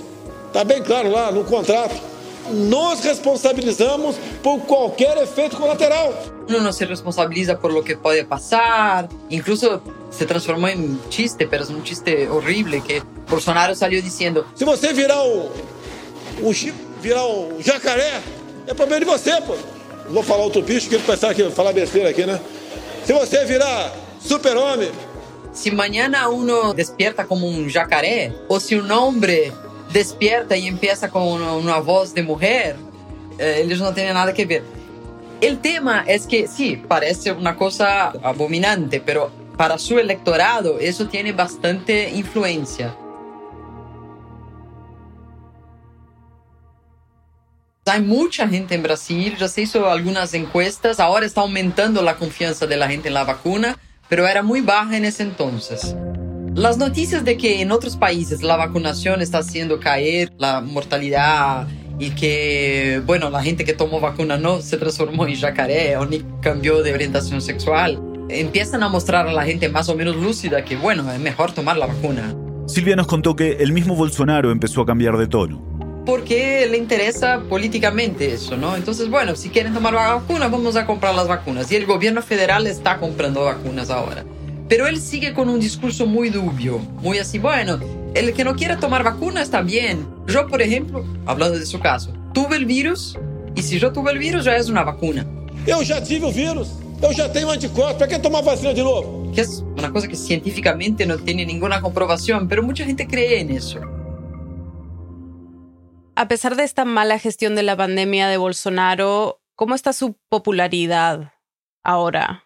está 0.49 0.65
bem 0.65 0.83
claro 0.83 1.11
lá 1.11 1.31
no 1.33 1.45
contrato 1.45 2.14
nos 2.53 3.03
responsabilizamos 3.03 4.17
por 4.43 4.61
cualquier 4.61 5.19
efecto 5.19 5.59
colateral. 5.59 6.15
Uno 6.49 6.61
no 6.61 6.73
se 6.73 6.85
responsabiliza 6.85 7.59
por 7.59 7.73
lo 7.73 7.83
que 7.83 7.97
puede 7.97 8.25
pasar. 8.25 9.09
Incluso 9.31 9.83
se 10.11 10.27
transformó 10.27 10.69
en 10.69 11.01
chiste, 11.09 11.47
pero 11.47 11.65
es 11.65 11.71
un 11.71 11.83
chiste 11.83 12.29
horrible 12.29 12.83
que 12.83 13.03
Bolsonaro 13.29 13.75
salió 13.75 14.03
diciendo: 14.03 14.47
Si 14.55 14.65
você 14.65 14.93
virar 14.93 15.23
o, 15.23 15.51
o 16.43 16.53
virar 17.03 17.25
o 17.25 17.59
jacaré, 17.61 18.21
é 18.67 18.75
problema 18.75 19.01
de 19.01 19.07
você, 19.07 19.41
pô. 19.41 19.55
Vou 20.09 20.23
falar 20.23 20.43
outro 20.43 20.63
bicho 20.63 20.89
que 20.89 20.97
ele 20.97 21.05
pensar 21.05 21.35
que 21.35 21.51
falar 21.51 21.73
besteira 21.73 22.11
aqui, 22.11 22.27
né? 22.27 22.39
Se 23.07 23.13
você 23.13 23.45
virar 23.45 23.93
super-homem. 24.21 24.91
Si 25.53 25.71
mañana 25.71 26.29
uno 26.29 26.75
despierta 26.75 27.27
como 27.27 27.47
un 27.47 27.71
jacaré, 27.71 28.35
o 28.49 28.59
si 28.59 28.75
un 28.75 28.91
hombre 28.91 29.53
despierta 29.95 30.57
y 30.57 30.67
empieza 30.67 31.09
con 31.09 31.23
una, 31.23 31.79
voz 31.79 32.13
de 32.13 32.25
mujer, 32.25 32.77
eh, 33.39 33.63
ellos 33.65 33.79
no 33.79 33.95
tienen 33.95 34.15
nada 34.15 34.35
que 34.35 34.45
ver. 34.45 34.65
El 35.41 35.61
tema 35.61 36.05
es 36.07 36.27
que 36.27 36.49
sí, 36.49 36.77
parece 36.77 37.31
una 37.33 37.57
cosa 37.57 38.09
abominante, 38.23 39.01
pero 39.01 39.31
para 39.57 39.79
su 39.79 39.99
electorado 39.99 40.81
eso 40.81 41.07
tiene 41.07 41.33
bastante 41.33 42.11
influencia. 42.11 42.97
Hay 47.87 48.03
mucha 48.03 48.49
gente 48.49 48.75
en 48.75 48.83
Brasil, 48.83 49.37
ya 49.39 49.47
se 49.47 49.63
hizo 49.63 49.89
algunas 49.89 50.35
encuestas, 50.35 50.99
ahora 50.99 51.25
está 51.25 51.43
aumentando 51.43 52.03
la 52.03 52.17
confianza 52.17 52.67
de 52.67 52.77
la 52.77 52.89
gente 52.89 53.09
en 53.09 53.15
la 53.15 53.25
vacuna, 53.25 53.79
pero 54.09 54.27
era 54.27 54.43
muy 54.43 54.61
baja 54.61 54.97
en 54.97 55.05
ese 55.05 55.23
entonces. 55.23 55.95
Las 56.55 56.79
noticias 56.79 57.25
de 57.25 57.37
que 57.37 57.63
en 57.63 57.73
otros 57.73 57.97
países 57.97 58.45
la 58.45 58.57
vacunación 58.57 59.21
está 59.21 59.39
haciendo 59.39 59.81
caer 59.81 60.33
la 60.39 60.61
mortalidad 60.61 61.67
y 61.99 62.11
que, 62.11 63.03
bueno, 63.05 63.29
la 63.29 63.43
gente 63.43 63.65
que 63.65 63.73
tomó 63.73 63.99
vacuna 63.99 64.39
no 64.39 64.61
se 64.61 64.77
transformó 64.77 65.27
en 65.27 65.35
jacaré 65.37 65.97
o 65.97 66.07
ni 66.07 66.23
cambió 66.41 66.81
de 66.85 66.95
orientación 66.95 67.43
sexual, 67.43 68.01
empiezan 68.29 68.85
a 68.85 68.89
mostrar 68.89 69.27
a 69.27 69.33
la 69.33 69.45
gente 69.45 69.69
más 69.69 69.89
o 69.89 69.97
menos 69.97 70.15
lúcida 70.15 70.65
que, 70.65 70.77
bueno, 70.77 71.11
es 71.13 71.19
mejor 71.19 71.51
tomar 71.51 71.77
la 71.77 71.87
vacuna. 71.87 72.33
Silvia 72.69 72.95
nos 72.95 73.09
contó 73.09 73.35
que 73.35 73.55
el 73.55 73.73
mismo 73.73 73.97
Bolsonaro 73.97 74.53
empezó 74.53 74.83
a 74.83 74.87
cambiar 74.87 75.19
de 75.19 75.27
tono. 75.27 75.61
Porque 76.07 76.69
le 76.71 76.79
interesa 76.79 77.43
políticamente 77.49 78.33
eso, 78.33 78.57
¿no? 78.57 78.77
Entonces, 78.77 79.11
bueno, 79.11 79.35
si 79.35 79.49
quieren 79.49 79.75
tomar 79.75 79.93
la 79.93 80.15
vacuna, 80.15 80.47
vamos 80.47 80.77
a 80.77 80.87
comprar 80.87 81.17
las 81.17 81.27
vacunas. 81.27 81.73
Y 81.73 81.77
el 81.77 81.85
gobierno 81.85 82.23
federal 82.23 82.69
está 82.69 82.99
comprando 82.99 83.43
vacunas 83.45 83.91
ahora. 83.91 84.25
Pero 84.69 84.87
él 84.87 84.99
sigue 84.99 85.35
con 85.35 85.49
un 85.49 85.61
discurso 85.61 86.07
muy 86.07 86.31
dubio, 86.31 86.79
muy 86.79 87.19
así, 87.19 87.39
bueno, 87.39 87.79
el 88.15 88.33
que 88.33 88.45
no 88.45 88.55
quiera 88.55 88.79
tomar 88.79 89.03
vacuna 89.05 89.43
está 89.43 89.61
bien. 89.61 90.07
Yo, 90.27 90.47
por 90.47 90.63
ejemplo, 90.63 91.05
hablando 91.27 91.59
de 91.59 91.67
su 91.67 91.81
caso, 91.81 92.13
tuve 92.33 92.57
el 92.57 92.65
virus 92.65 93.19
y 93.55 93.63
si 93.63 93.79
yo 93.79 93.93
tuve 93.93 94.13
el 94.13 94.19
virus 94.19 94.45
ya 94.45 94.57
es 94.57 94.69
una 94.69 94.83
vacuna. 94.83 95.27
Yo 95.67 95.83
ya 95.83 96.03
tive 96.03 96.29
el 96.29 96.35
virus, 96.35 96.69
yo 97.03 97.11
ya 97.13 97.31
tengo 97.33 97.51
anticuerpos, 97.51 97.95
¿para 97.95 98.09
qué 98.09 98.19
tomar 98.19 98.45
vacuna 98.45 98.73
de 98.73 98.83
nuevo? 98.83 99.33
Que 99.35 99.43
es 99.43 99.65
una 99.77 99.93
cosa 99.93 100.09
que 100.09 100.17
científicamente 100.17 101.05
no 101.07 101.19
tiene 101.19 101.45
ninguna 101.45 101.81
comprobación, 101.81 102.49
pero 102.49 102.63
mucha 102.63 102.85
gente 102.85 103.07
cree 103.07 103.41
en 103.41 103.51
eso. 103.51 103.81
A 106.17 106.29
pesar 106.29 106.57
de 106.57 106.65
esta 106.65 106.85
mala 106.85 107.19
gestión 107.19 107.55
de 107.55 107.65
la 107.65 107.77
pandemia 107.77 108.29
de 108.29 108.37
Bolsonaro, 108.37 109.43
¿cómo 109.57 109.75
está 109.75 109.93
su 109.93 110.17
popularidad 110.29 111.33
ahora? 111.83 112.44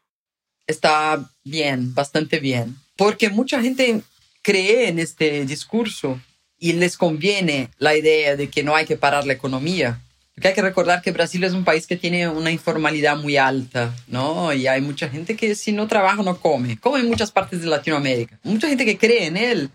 Está 0.68 1.28
bien, 1.42 1.94
bastante 1.94 2.38
bien, 2.38 2.76
porque 2.96 3.30
mucha 3.30 3.60
gente 3.60 4.02
cree 4.42 4.88
en 4.88 5.00
este 5.00 5.44
discurso 5.44 6.20
y 6.58 6.74
les 6.74 6.96
conviene 6.96 7.70
la 7.78 7.96
idea 7.96 8.36
de 8.36 8.48
que 8.48 8.62
no 8.62 8.76
hay 8.76 8.86
que 8.86 8.96
parar 8.96 9.26
la 9.26 9.32
economía. 9.32 10.00
Porque 10.34 10.48
hay 10.48 10.54
que 10.54 10.62
recordar 10.62 11.02
que 11.02 11.10
Brasil 11.10 11.42
es 11.42 11.52
un 11.52 11.64
país 11.64 11.88
que 11.88 11.96
tiene 11.96 12.28
una 12.28 12.52
informalidad 12.52 13.16
muy 13.16 13.36
alta, 13.36 13.92
¿no? 14.06 14.52
Y 14.52 14.68
hay 14.68 14.80
mucha 14.80 15.08
gente 15.08 15.34
que 15.34 15.56
si 15.56 15.72
no 15.72 15.88
trabaja 15.88 16.22
no 16.22 16.38
come, 16.38 16.78
como 16.78 16.96
en 16.96 17.08
muchas 17.08 17.32
partes 17.32 17.60
de 17.60 17.66
Latinoamérica. 17.66 18.38
Mucha 18.44 18.68
gente 18.68 18.84
que 18.84 18.98
cree 18.98 19.26
en 19.26 19.36
él, 19.36 19.70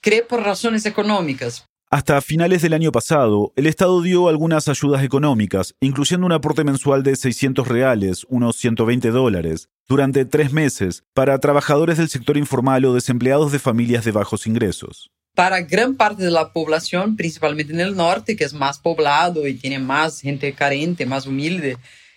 cree 0.00 0.22
por 0.22 0.42
razones 0.42 0.86
económicas, 0.86 1.66
hasta 1.94 2.20
finales 2.20 2.60
del 2.60 2.72
año 2.72 2.90
pasado, 2.90 3.52
el 3.54 3.68
Estado 3.68 4.02
dio 4.02 4.26
algunas 4.26 4.66
ayudas 4.66 5.04
económicas, 5.04 5.76
incluyendo 5.78 6.26
un 6.26 6.32
aporte 6.32 6.64
mensual 6.64 7.04
de 7.04 7.14
600 7.14 7.68
reales, 7.68 8.26
unos 8.28 8.56
120 8.56 9.12
dólares, 9.12 9.68
durante 9.86 10.24
tres 10.24 10.52
meses, 10.52 11.04
para 11.14 11.38
trabajadores 11.38 11.98
del 11.98 12.08
sector 12.08 12.36
informal 12.36 12.84
o 12.84 12.94
desempleados 12.94 13.52
de 13.52 13.60
familias 13.60 14.04
de 14.04 14.10
bajos 14.10 14.48
ingresos. 14.48 15.12
Para 15.36 15.60
gran 15.60 15.94
parte 15.94 16.24
de 16.24 16.32
la 16.32 16.52
población, 16.52 17.14
principalmente 17.14 17.72
en 17.72 17.78
el 17.78 17.94
norte, 17.94 18.34
que 18.34 18.42
es 18.42 18.54
más 18.54 18.80
poblado 18.80 19.46
y 19.46 19.54
tiene 19.54 19.78
más 19.78 20.20
gente 20.20 20.52
carente, 20.52 21.06
más 21.06 21.28
humilde, 21.28 21.76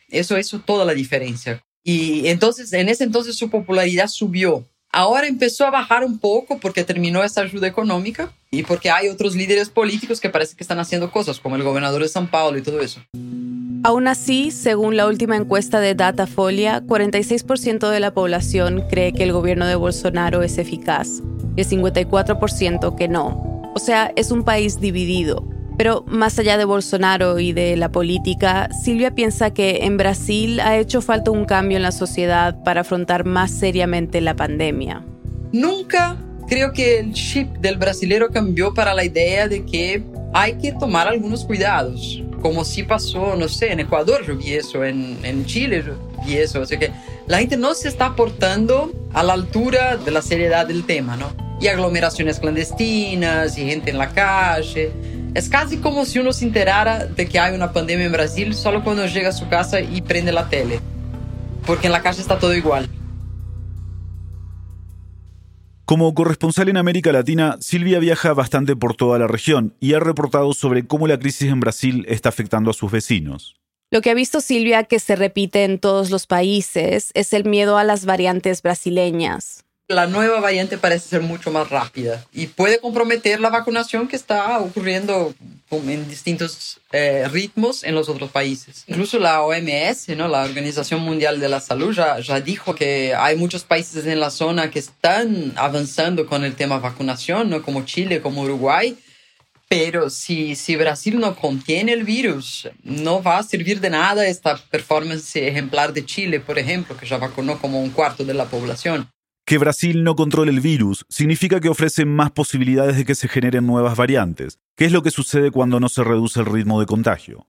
eso 0.10 0.40
hizo 0.40 0.60
toda 0.60 0.86
la 0.86 0.96
diferencia. 0.96 1.62
Y 1.84 2.30
entonces, 2.30 2.74
en 2.74 2.90
ese 2.90 3.04
entonces 3.04 3.38
su 3.38 3.52
popularidad 3.52 4.08
subió 4.08 4.68
Ahora 4.98 5.28
empezó 5.28 5.68
a 5.68 5.70
bajar 5.70 6.04
un 6.04 6.18
poco 6.18 6.58
porque 6.58 6.84
terminó 6.84 7.24
esa 7.24 7.42
ayuda 7.42 7.68
económica 7.68 8.32
y 8.50 8.64
porque 8.64 8.90
hay 8.90 9.10
otros 9.10 9.36
líderes 9.36 9.70
políticos 9.70 10.20
que 10.20 10.30
parece 10.30 10.56
que 10.56 10.64
están 10.64 10.80
haciendo 10.80 11.12
cosas, 11.12 11.40
como 11.40 11.56
el 11.56 11.62
gobernador 11.62 12.02
de 12.02 12.08
San 12.08 12.32
Paulo 12.32 12.58
y 12.58 12.64
todo 12.64 12.82
eso. 12.82 13.00
Aún 13.84 14.08
así, 14.08 14.50
según 14.50 14.98
la 14.98 15.06
última 15.06 15.36
encuesta 15.36 15.80
de 15.80 15.94
Datafolia, 15.94 16.82
46% 16.82 17.92
de 17.92 18.00
la 18.00 18.12
población 18.12 18.86
cree 18.90 19.14
que 19.14 19.22
el 19.22 19.34
gobierno 19.34 19.68
de 19.68 19.76
Bolsonaro 19.76 20.42
es 20.42 20.58
eficaz 20.58 21.22
y 21.56 21.62
el 21.62 21.68
54% 21.68 22.96
que 22.96 23.08
no. 23.08 23.72
O 23.76 23.80
sea, 23.80 24.12
es 24.16 24.32
un 24.32 24.44
país 24.44 24.80
dividido. 24.80 25.48
Pero 25.78 26.04
más 26.08 26.40
allá 26.40 26.58
de 26.58 26.66
Bolsonaro 26.66 27.40
y 27.40 27.54
de 27.54 27.78
la 27.78 27.92
política, 27.92 28.70
Silvia 28.84 29.14
piensa 29.14 29.52
que 29.52 29.80
en 29.84 29.98
Brasil 29.98 30.60
ha 30.60 30.78
hecho 30.78 31.02
falta 31.02 31.32
un 31.32 31.46
cambio 31.46 31.78
en 31.78 31.84
la 31.84 31.92
sociedad 31.92 32.64
para 32.64 32.82
afrontar 32.82 33.26
más 33.26 33.52
seriamente 33.52 34.20
la 34.22 34.36
pandemia. 34.36 35.04
Nunca 35.52 36.18
creo 36.48 36.74
que 36.74 37.00
el 37.00 37.14
chip 37.14 37.58
del 37.58 37.78
brasilero 37.78 38.30
cambió 38.30 38.74
para 38.74 38.94
la 38.94 39.04
idea 39.04 39.48
de 39.48 39.66
que 39.66 40.04
hay 40.34 40.58
que 40.58 40.72
tomar 40.72 41.08
algunos 41.08 41.46
cuidados, 41.46 42.24
como 42.42 42.64
si 42.64 42.84
pasó, 42.84 43.36
no 43.36 43.48
sé, 43.48 43.72
en 43.72 43.82
Ecuador 43.82 44.26
yo 44.26 44.36
vi 44.36 44.54
eso, 44.54 44.84
en, 44.84 45.18
en 45.24 45.46
Chile 45.46 45.84
yo 45.86 45.94
vi 46.26 46.38
eso, 46.38 46.66
sea 46.66 46.80
que 46.80 46.92
la 47.28 47.40
gente 47.40 47.58
no 47.58 47.74
se 47.74 47.90
está 47.90 48.08
aportando 48.08 48.92
a 49.14 49.24
la 49.24 49.34
altura 49.34 49.98
de 49.98 50.12
la 50.12 50.22
seriedad 50.22 50.66
del 50.66 50.86
tema, 50.86 51.18
¿no? 51.18 51.28
Y 51.60 51.68
aglomeraciones 51.68 52.40
clandestinas 52.40 53.58
y 53.58 53.66
gente 53.66 53.92
en 53.92 53.98
la 53.98 54.10
calle. 54.10 54.92
Es 55.34 55.50
casi 55.50 55.78
como 55.78 56.06
si 56.06 56.20
uno 56.20 56.34
se 56.34 56.46
enterara 56.46 57.06
de 57.06 57.28
que 57.28 57.40
hay 57.40 57.54
una 57.54 57.74
pandemia 57.74 58.06
en 58.06 58.12
Brasil 58.12 58.54
solo 58.56 58.84
cuando 58.84 59.06
llega 59.06 59.30
a 59.30 59.34
su 59.34 59.48
casa 59.50 59.80
y 59.82 60.02
prende 60.02 60.32
la 60.32 60.50
tele, 60.50 60.80
porque 61.66 61.88
en 61.88 61.94
la 61.94 62.02
calle 62.02 62.22
está 62.22 62.40
todo 62.40 62.56
igual. 62.56 62.90
Como 65.86 66.14
corresponsal 66.14 66.68
en 66.70 66.78
América 66.78 67.12
Latina, 67.12 67.58
Silvia 67.62 68.00
viaja 68.00 68.34
bastante 68.34 68.76
por 68.76 68.96
toda 68.96 69.20
la 69.20 69.28
región 69.28 69.74
y 69.80 69.94
ha 69.94 70.00
reportado 70.00 70.54
sobre 70.54 70.86
cómo 70.86 71.08
la 71.08 71.18
crisis 71.18 71.50
en 71.50 71.60
Brasil 71.60 72.06
está 72.10 72.30
afectando 72.30 72.72
a 72.72 72.74
sus 72.74 72.92
vecinos. 72.92 73.56
Lo 73.90 74.02
que 74.02 74.10
ha 74.10 74.14
visto 74.14 74.42
Silvia 74.42 74.84
que 74.84 75.00
se 75.00 75.16
repite 75.16 75.64
en 75.64 75.80
todos 75.80 76.10
los 76.10 76.28
países 76.28 77.12
es 77.14 77.32
el 77.32 77.46
miedo 77.46 77.78
a 77.78 77.86
las 77.86 78.06
variantes 78.06 78.62
brasileñas 78.62 79.67
la 79.90 80.06
nueva 80.06 80.42
variante 80.42 80.78
parece 80.78 81.08
ser 81.08 81.22
mucho 81.22 81.50
más 81.50 81.70
rápida 81.70 82.26
y 82.34 82.48
puede 82.48 82.80
comprometer 82.80 83.40
la 83.40 83.50
vacunación 83.50 84.08
que 84.08 84.18
está 84.18 84.60
ocurriendo 84.60 85.34
en 85.72 86.10
distintos 86.10 86.82
eh, 86.92 87.28
ritmos 87.32 87.84
en 87.84 87.96
los 87.96 88.10
otros 88.10 88.30
países. 88.30 88.84
Incluso 88.88 89.18
la 89.18 89.42
OMS, 89.44 90.10
¿no? 90.18 90.28
la 90.28 90.44
Organización 90.44 91.02
Mundial 91.02 91.40
de 91.40 91.48
la 91.48 91.62
Salud, 91.62 91.94
ya, 91.94 92.20
ya 92.20 92.42
dijo 92.42 92.76
que 92.76 93.16
hay 93.16 93.38
muchos 93.38 93.64
países 93.64 94.06
en 94.06 94.20
la 94.20 94.30
zona 94.30 94.70
que 94.70 94.80
están 94.80 95.54
avanzando 95.56 96.26
con 96.26 96.44
el 96.44 96.56
tema 96.56 96.80
vacunación, 96.80 97.50
¿no? 97.50 97.62
como 97.62 97.86
Chile, 97.86 98.22
como 98.22 98.42
Uruguay. 98.42 98.98
Pero 99.70 100.10
si, 100.10 100.56
si 100.56 100.78
Brasil 100.78 101.20
no 101.20 101.36
contiene 101.36 101.92
el 101.92 102.06
virus, 102.06 102.70
no 102.84 103.22
va 103.22 103.38
a 103.38 103.44
servir 103.44 103.82
de 103.82 103.90
nada 103.90 104.26
esta 104.26 104.56
performance 104.56 105.36
ejemplar 105.36 105.92
de 105.92 106.06
Chile, 106.06 106.40
por 106.40 106.58
ejemplo, 106.58 106.96
que 106.96 107.06
ya 107.06 107.18
vacunó 107.18 107.60
como 107.60 107.82
un 107.82 107.90
cuarto 107.90 108.24
de 108.24 108.34
la 108.34 108.46
población. 108.46 109.10
Que 109.48 109.58
Brasil 109.58 110.04
no 110.04 110.18
controle 110.18 110.52
el 110.52 110.60
virus 110.60 111.06
significa 111.08 111.62
que 111.62 111.70
ofrece 111.70 112.04
más 112.04 112.32
posibilidades 112.32 112.98
de 112.98 113.06
que 113.06 113.16
se 113.16 113.30
generen 113.30 113.66
nuevas 113.66 113.96
variantes, 113.96 114.60
que 114.76 114.84
es 114.84 114.92
lo 114.92 115.04
que 115.04 115.10
sucede 115.10 115.52
cuando 115.52 115.80
no 115.80 115.88
se 115.88 116.04
reduce 116.04 116.42
el 116.42 116.48
ritmo 116.48 116.82
de 116.82 116.86
contagio. 116.86 117.48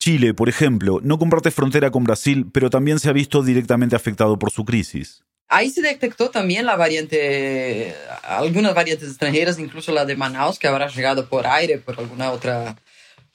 Chile, 0.00 0.34
por 0.34 0.48
ejemplo, 0.48 0.98
no 1.04 1.20
comparte 1.20 1.52
frontera 1.52 1.92
con 1.92 2.02
Brasil, 2.02 2.50
pero 2.52 2.68
también 2.68 2.98
se 2.98 3.08
ha 3.08 3.12
visto 3.12 3.44
directamente 3.44 3.94
afectado 3.94 4.36
por 4.40 4.50
su 4.50 4.64
crisis. 4.64 5.22
Ahí 5.46 5.70
se 5.70 5.82
detectó 5.82 6.30
también 6.30 6.66
la 6.66 6.74
variante, 6.74 7.94
algunas 8.24 8.74
variantes 8.74 9.10
extranjeras, 9.10 9.60
incluso 9.60 9.92
la 9.92 10.04
de 10.04 10.16
Manaus, 10.16 10.58
que 10.58 10.66
habrá 10.66 10.88
llegado 10.88 11.28
por 11.28 11.46
aire, 11.46 11.78
por 11.78 11.96
alguna 12.00 12.32
otra, 12.32 12.74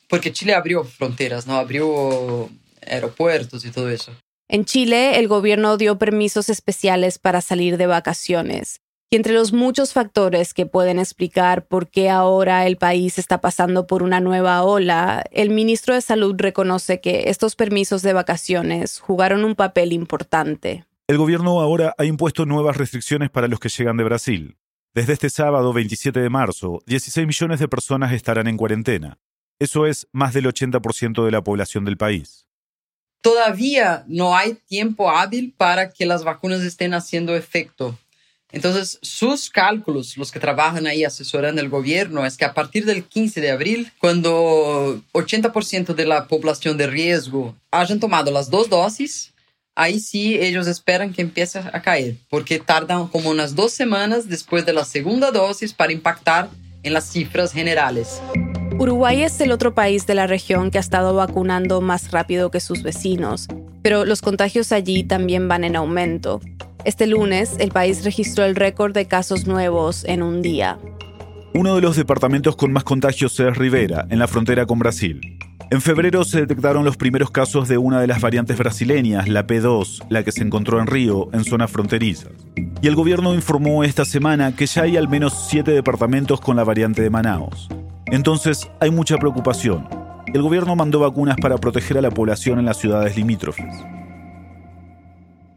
porque 0.10 0.34
Chile 0.34 0.54
abrió 0.54 0.84
fronteras, 0.84 1.48
¿no? 1.48 1.56
Abrió 1.56 2.50
aeropuertos 2.86 3.64
y 3.64 3.72
todo 3.72 3.90
eso. 3.90 4.12
En 4.54 4.66
Chile, 4.66 5.18
el 5.18 5.30
gobierno 5.30 5.78
dio 5.78 5.98
permisos 5.98 6.50
especiales 6.50 7.20
para 7.20 7.40
salir 7.40 7.78
de 7.78 7.88
vacaciones. 7.88 8.82
Y 9.10 9.16
entre 9.16 9.32
los 9.32 9.54
muchos 9.54 9.94
factores 9.94 10.54
que 10.54 10.66
pueden 10.66 11.00
explicar 11.00 11.68
por 11.68 11.90
qué 11.90 12.10
ahora 12.10 12.68
el 12.68 12.76
país 12.76 13.18
está 13.18 13.40
pasando 13.40 13.88
por 13.88 14.04
una 14.04 14.20
nueva 14.20 14.62
ola, 14.64 15.24
el 15.32 15.52
ministro 15.52 15.96
de 15.96 16.02
Salud 16.02 16.36
reconoce 16.38 17.00
que 17.00 17.30
estos 17.30 17.56
permisos 17.56 18.02
de 18.02 18.12
vacaciones 18.12 19.00
jugaron 19.00 19.46
un 19.46 19.56
papel 19.56 19.94
importante. 19.94 20.84
El 21.08 21.18
gobierno 21.18 21.62
ahora 21.62 21.96
ha 21.98 22.04
impuesto 22.04 22.46
nuevas 22.46 22.76
restricciones 22.76 23.30
para 23.30 23.48
los 23.48 23.62
que 23.62 23.70
llegan 23.70 23.96
de 23.96 24.04
Brasil. 24.04 24.58
Desde 24.94 25.14
este 25.14 25.30
sábado 25.30 25.72
27 25.72 26.20
de 26.20 26.30
marzo, 26.30 26.84
16 26.88 27.26
millones 27.26 27.62
de 27.62 27.70
personas 27.70 28.12
estarán 28.12 28.50
en 28.50 28.58
cuarentena. 28.58 29.18
Eso 29.60 29.86
es 29.86 30.10
más 30.12 30.34
del 30.34 30.48
80% 30.48 31.24
de 31.24 31.32
la 31.32 31.42
población 31.42 31.86
del 31.86 31.96
país 31.96 32.51
todavía 33.22 34.04
no 34.08 34.36
hay 34.36 34.56
tiempo 34.68 35.10
hábil 35.10 35.54
para 35.56 35.92
que 35.92 36.06
las 36.06 36.24
vacunas 36.24 36.62
estén 36.62 36.94
haciendo 36.94 37.36
efecto. 37.36 37.98
Entonces, 38.52 39.00
sus 39.02 39.50
cálculos, 39.50 40.18
los 40.18 40.32
que 40.32 40.40
trabajan 40.40 40.86
ahí 40.86 41.06
asesorando 41.06 41.62
el 41.62 41.70
gobierno, 41.70 42.26
es 42.26 42.36
que 42.36 42.44
a 42.44 42.54
partir 42.54 42.86
del 42.86 43.06
15 43.06 43.40
de 43.40 43.52
abril, 43.52 43.92
cuando 43.98 45.02
80% 45.14 45.94
de 45.94 46.06
la 46.06 46.28
población 46.28 46.78
de 46.78 46.88
riesgo 46.88 47.56
hayan 47.72 48.02
tomado 48.02 48.30
las 48.30 48.50
dos 48.50 48.70
dosis, 48.70 49.32
ahí 49.74 50.02
sí 50.02 50.38
ellos 50.38 50.68
esperan 50.68 51.14
que 51.14 51.22
empiece 51.22 51.60
a 51.60 51.82
caer, 51.82 52.18
porque 52.30 52.60
tardan 52.60 53.08
como 53.08 53.30
unas 53.30 53.56
dos 53.56 53.72
semanas 53.72 54.28
después 54.28 54.66
de 54.66 54.74
la 54.74 54.84
segunda 54.84 55.32
dosis 55.32 55.74
para 55.74 55.94
impactar 55.94 56.50
en 56.84 56.94
las 56.94 57.10
cifras 57.10 57.54
generales. 57.54 58.22
Uruguay 58.82 59.22
es 59.22 59.40
el 59.42 59.52
otro 59.52 59.76
país 59.76 60.08
de 60.08 60.16
la 60.16 60.26
región 60.26 60.72
que 60.72 60.80
ha 60.80 60.82
estado 60.82 61.14
vacunando 61.14 61.82
más 61.82 62.10
rápido 62.10 62.50
que 62.50 62.60
sus 62.60 62.82
vecinos, 62.82 63.48
pero 63.84 64.06
los 64.06 64.24
contagios 64.24 64.72
allí 64.72 65.04
también 65.04 65.48
van 65.48 65.64
en 65.64 65.76
aumento. 65.76 66.42
Este 66.84 67.06
lunes, 67.06 67.58
el 67.60 67.70
país 67.70 68.04
registró 68.04 68.44
el 68.44 68.56
récord 68.56 68.92
de 68.96 69.06
casos 69.06 69.46
nuevos 69.46 70.04
en 70.06 70.24
un 70.24 70.42
día. 70.42 70.80
Uno 71.54 71.76
de 71.76 71.82
los 71.82 71.96
departamentos 71.96 72.56
con 72.56 72.74
más 72.74 72.84
contagios 72.84 73.40
es 73.40 73.56
Rivera, 73.56 74.08
en 74.10 74.18
la 74.18 74.28
frontera 74.28 74.66
con 74.66 74.80
Brasil. 74.80 75.38
En 75.70 75.80
febrero 75.80 76.24
se 76.24 76.40
detectaron 76.40 76.84
los 76.84 76.98
primeros 76.98 77.30
casos 77.30 77.68
de 77.68 77.78
una 77.78 78.02
de 78.02 78.08
las 78.08 78.20
variantes 78.20 78.58
brasileñas, 78.58 79.30
la 79.30 79.46
P2, 79.46 80.06
la 80.10 80.24
que 80.24 80.32
se 80.32 80.42
encontró 80.42 80.80
en 80.80 80.88
Río, 80.88 81.30
en 81.34 81.44
zonas 81.44 81.70
fronterizas. 81.70 82.32
Y 82.82 82.88
el 82.88 82.96
gobierno 82.96 83.36
informó 83.36 83.84
esta 83.84 84.06
semana 84.06 84.56
que 84.56 84.66
ya 84.66 84.82
hay 84.82 84.98
al 84.98 85.08
menos 85.08 85.46
siete 85.48 85.70
departamentos 85.70 86.42
con 86.42 86.56
la 86.56 86.64
variante 86.64 87.04
de 87.04 87.12
Manaus. 87.12 87.70
Entonces 88.12 88.68
hay 88.82 88.92
mucha 88.92 89.18
preocupación. 89.18 89.88
El 90.34 90.42
gobierno 90.42 90.76
mandó 90.76 91.00
vacunas 91.00 91.38
para 91.42 91.58
proteger 91.58 91.98
a 91.98 92.02
la 92.02 92.12
población 92.12 92.60
en 92.60 92.66
las 92.66 92.78
ciudades 92.78 93.16
limítrofes. 93.16 93.74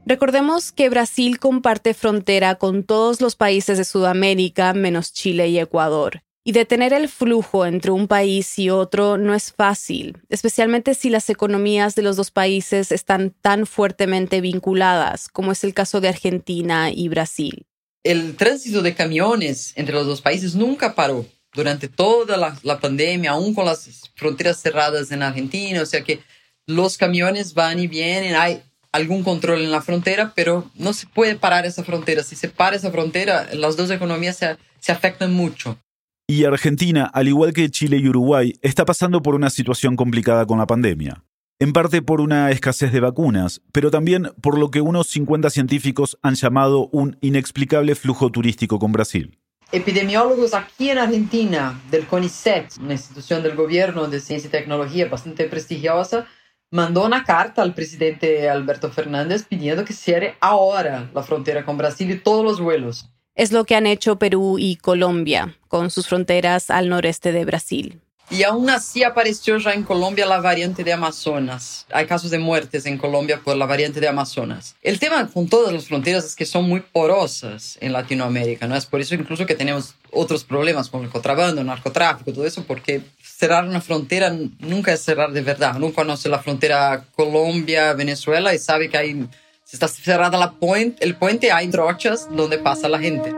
Recordemos 0.06 0.70
que 0.70 0.88
Brasil 0.88 1.40
comparte 1.40 1.94
frontera 1.94 2.54
con 2.54 2.84
todos 2.84 3.20
los 3.20 3.34
países 3.34 3.76
de 3.76 3.84
Sudamérica 3.84 4.72
menos 4.72 5.12
Chile 5.12 5.48
y 5.48 5.58
Ecuador. 5.58 6.22
Y 6.44 6.52
detener 6.52 6.92
el 6.92 7.08
flujo 7.08 7.66
entre 7.66 7.90
un 7.90 8.06
país 8.06 8.56
y 8.58 8.70
otro 8.70 9.16
no 9.18 9.34
es 9.34 9.50
fácil, 9.50 10.18
especialmente 10.28 10.94
si 10.94 11.10
las 11.10 11.30
economías 11.30 11.96
de 11.96 12.02
los 12.02 12.16
dos 12.16 12.30
países 12.30 12.92
están 12.92 13.30
tan 13.40 13.66
fuertemente 13.66 14.40
vinculadas, 14.42 15.28
como 15.28 15.52
es 15.52 15.64
el 15.64 15.74
caso 15.74 16.00
de 16.00 16.08
Argentina 16.08 16.90
y 16.92 17.08
Brasil. 17.08 17.66
El 18.04 18.36
tránsito 18.36 18.82
de 18.82 18.94
camiones 18.94 19.72
entre 19.74 19.94
los 19.94 20.06
dos 20.06 20.20
países 20.20 20.54
nunca 20.54 20.94
paró 20.94 21.24
durante 21.54 21.88
toda 21.88 22.36
la, 22.36 22.80
pandemia, 22.80 23.30
aún 23.30 23.54
con 23.54 23.64
las 23.64 24.10
fronteras 24.16 24.60
cerradas 24.60 25.10
en 25.12 25.22
Argentina, 25.22 25.80
o 25.80 25.86
sea 25.86 26.02
que 26.02 26.20
los 26.66 26.98
camiones 26.98 27.54
van 27.54 27.78
y 27.78 27.86
vienen, 27.86 28.34
hay 28.34 28.62
algún 28.92 29.22
control 29.22 29.62
en 29.62 29.70
la 29.70 29.82
frontera, 29.82 30.32
pero 30.34 30.70
no 30.74 30.92
se 30.92 31.06
puede 31.06 31.36
parar 31.36 31.66
esa 31.66 31.84
frontera. 31.84 32.22
Si 32.22 32.36
se 32.36 32.48
para 32.48 32.76
esa 32.76 32.90
frontera, 32.90 33.48
las 33.54 33.76
dos 33.76 33.90
economías 33.90 34.36
se, 34.36 34.92
afectan 34.92 35.32
mucho. 35.32 35.78
Y 36.26 36.44
Argentina, 36.44 37.04
al 37.12 37.28
igual 37.28 37.52
que 37.52 37.70
Chile 37.70 37.98
y 37.98 38.08
Uruguay, 38.08 38.54
está 38.62 38.84
pasando 38.84 39.22
por 39.22 39.34
una 39.34 39.50
situación 39.50 39.96
complicada 39.96 40.46
con 40.46 40.58
la 40.58 40.66
pandemia. 40.66 41.24
En 41.60 41.72
parte 41.72 42.02
por 42.02 42.20
una 42.20 42.50
escasez 42.50 42.92
de 42.92 43.00
vacunas, 43.00 43.62
pero 43.72 43.90
también 43.90 44.32
por 44.40 44.58
lo 44.58 44.70
que 44.70 44.80
unos 44.80 45.06
50 45.08 45.50
científicos 45.50 46.18
han 46.22 46.34
llamado 46.34 46.88
un 46.88 47.16
inexplicable 47.20 47.94
flujo 47.94 48.30
turístico 48.30 48.78
con 48.78 48.92
Brasil 48.92 49.38
epidemiólogos 49.74 50.54
aquí 50.54 50.90
en 50.90 50.98
Argentina 50.98 51.80
del 51.90 52.06
CONICET, 52.06 52.78
una 52.78 52.92
institución 52.92 53.42
del 53.42 53.56
gobierno 53.56 54.06
de 54.06 54.20
ciencia 54.20 54.46
y 54.46 54.50
tecnología 54.52 55.08
bastante 55.08 55.48
prestigiosa, 55.48 56.26
mandó 56.70 57.04
una 57.04 57.24
carta 57.24 57.60
al 57.62 57.74
presidente 57.74 58.48
Alberto 58.48 58.90
Fernández 58.90 59.44
pidiendo 59.48 59.84
que 59.84 59.92
cierre 59.92 60.36
ahora 60.40 61.10
la 61.12 61.24
frontera 61.24 61.64
con 61.64 61.76
Brasil 61.76 62.08
y 62.08 62.20
todos 62.20 62.44
los 62.44 62.60
vuelos. 62.60 63.10
Es 63.34 63.50
lo 63.50 63.64
que 63.64 63.74
han 63.74 63.88
hecho 63.88 64.16
Perú 64.16 64.58
y 64.60 64.76
Colombia, 64.76 65.56
con 65.66 65.90
sus 65.90 66.06
fronteras 66.06 66.70
al 66.70 66.88
noreste 66.88 67.32
de 67.32 67.44
Brasil. 67.44 68.00
Y 68.30 68.42
aún 68.42 68.70
así 68.70 69.04
apareció 69.04 69.58
ya 69.58 69.74
en 69.74 69.82
Colombia 69.82 70.26
la 70.26 70.40
variante 70.40 70.82
de 70.82 70.92
Amazonas. 70.92 71.86
Hay 71.92 72.06
casos 72.06 72.30
de 72.30 72.38
muertes 72.38 72.86
en 72.86 72.96
Colombia 72.96 73.40
por 73.44 73.56
la 73.56 73.66
variante 73.66 74.00
de 74.00 74.08
Amazonas. 74.08 74.74
El 74.82 74.98
tema 74.98 75.28
con 75.28 75.48
todas 75.48 75.72
las 75.72 75.84
fronteras 75.84 76.24
es 76.24 76.34
que 76.34 76.46
son 76.46 76.66
muy 76.68 76.80
porosas 76.80 77.76
en 77.80 77.92
Latinoamérica, 77.92 78.66
¿no? 78.66 78.76
Es 78.76 78.86
por 78.86 79.00
eso 79.00 79.14
incluso 79.14 79.44
que 79.46 79.54
tenemos 79.54 79.94
otros 80.10 80.42
problemas 80.42 80.88
con 80.88 81.04
el 81.04 81.10
contrabando, 81.10 81.62
narcotráfico, 81.62 82.32
todo 82.32 82.46
eso, 82.46 82.64
porque 82.64 83.02
cerrar 83.22 83.66
una 83.68 83.80
frontera 83.80 84.34
nunca 84.58 84.92
es 84.92 85.02
cerrar 85.02 85.32
de 85.32 85.42
verdad. 85.42 85.76
Uno 85.76 85.92
conoce 85.92 86.28
la 86.28 86.38
frontera 86.38 87.04
Colombia-Venezuela 87.14 88.54
y 88.54 88.58
sabe 88.58 88.88
que 88.88 88.96
hay, 88.96 89.28
si 89.64 89.76
está 89.76 89.86
cerrada 89.86 90.38
la 90.38 90.52
puente, 90.52 91.04
el 91.04 91.14
puente, 91.14 91.52
hay 91.52 91.68
trochas 91.68 92.28
donde 92.30 92.58
pasa 92.58 92.88
la 92.88 92.98
gente. 92.98 93.34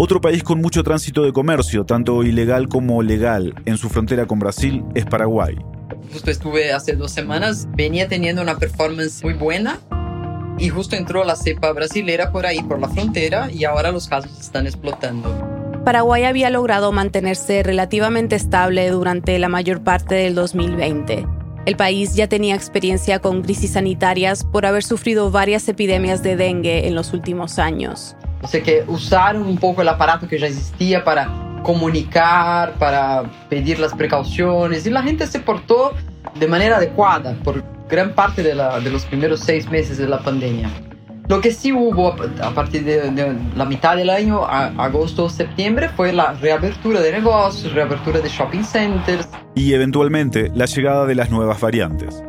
Otro 0.00 0.20
país 0.20 0.44
con 0.44 0.60
mucho 0.60 0.84
tránsito 0.84 1.24
de 1.24 1.32
comercio, 1.32 1.84
tanto 1.84 2.22
ilegal 2.22 2.68
como 2.68 3.02
legal, 3.02 3.52
en 3.64 3.76
su 3.78 3.88
frontera 3.88 4.26
con 4.26 4.38
Brasil 4.38 4.84
es 4.94 5.04
Paraguay. 5.04 5.56
Justo 6.12 6.30
estuve 6.30 6.72
hace 6.72 6.94
dos 6.94 7.10
semanas, 7.10 7.66
venía 7.76 8.06
teniendo 8.06 8.40
una 8.40 8.58
performance 8.58 9.24
muy 9.24 9.34
buena 9.34 9.80
y 10.56 10.68
justo 10.68 10.94
entró 10.94 11.24
la 11.24 11.34
cepa 11.34 11.72
brasilera 11.72 12.30
por 12.30 12.46
ahí, 12.46 12.62
por 12.62 12.78
la 12.78 12.88
frontera, 12.88 13.50
y 13.50 13.64
ahora 13.64 13.90
los 13.90 14.06
casos 14.06 14.38
están 14.38 14.68
explotando. 14.68 15.82
Paraguay 15.84 16.22
había 16.22 16.50
logrado 16.50 16.92
mantenerse 16.92 17.64
relativamente 17.64 18.36
estable 18.36 18.88
durante 18.90 19.36
la 19.40 19.48
mayor 19.48 19.82
parte 19.82 20.14
del 20.14 20.36
2020. 20.36 21.26
El 21.66 21.76
país 21.76 22.14
ya 22.14 22.28
tenía 22.28 22.54
experiencia 22.54 23.18
con 23.18 23.42
crisis 23.42 23.72
sanitarias 23.72 24.44
por 24.44 24.64
haber 24.64 24.84
sufrido 24.84 25.32
varias 25.32 25.68
epidemias 25.68 26.22
de 26.22 26.36
dengue 26.36 26.86
en 26.86 26.94
los 26.94 27.12
últimos 27.12 27.58
años. 27.58 28.14
O 28.42 28.46
sea 28.46 28.62
que 28.62 28.84
usaron 28.86 29.42
un 29.42 29.58
poco 29.58 29.82
el 29.82 29.88
aparato 29.88 30.28
que 30.28 30.38
ya 30.38 30.46
existía 30.46 31.04
para 31.04 31.28
comunicar, 31.62 32.74
para 32.74 33.24
pedir 33.48 33.78
las 33.78 33.94
precauciones 33.94 34.86
y 34.86 34.90
la 34.90 35.02
gente 35.02 35.26
se 35.26 35.40
portó 35.40 35.92
de 36.38 36.46
manera 36.46 36.76
adecuada 36.76 37.34
por 37.42 37.62
gran 37.88 38.14
parte 38.14 38.42
de, 38.42 38.54
la, 38.54 38.80
de 38.80 38.90
los 38.90 39.04
primeros 39.06 39.40
seis 39.40 39.68
meses 39.70 39.98
de 39.98 40.06
la 40.06 40.20
pandemia. 40.20 40.70
Lo 41.28 41.42
que 41.42 41.52
sí 41.52 41.72
hubo 41.72 42.14
a 42.40 42.50
partir 42.54 42.84
de, 42.84 43.10
de, 43.10 43.36
la 43.54 43.66
mitad 43.66 43.96
del 43.96 44.08
año, 44.08 44.44
a, 44.44 44.68
agosto, 44.82 45.28
septiembre, 45.28 45.90
fue 45.90 46.12
la 46.12 46.32
reapertura 46.32 47.00
de 47.00 47.12
negocios, 47.12 47.74
reapertura 47.74 48.20
de 48.20 48.30
shopping 48.30 48.62
centers. 48.62 49.28
Y 49.54 49.74
eventualmente 49.74 50.50
la 50.54 50.64
llegada 50.64 51.04
de 51.04 51.14
las 51.14 51.30
nuevas 51.30 51.60
variantes. 51.60 52.22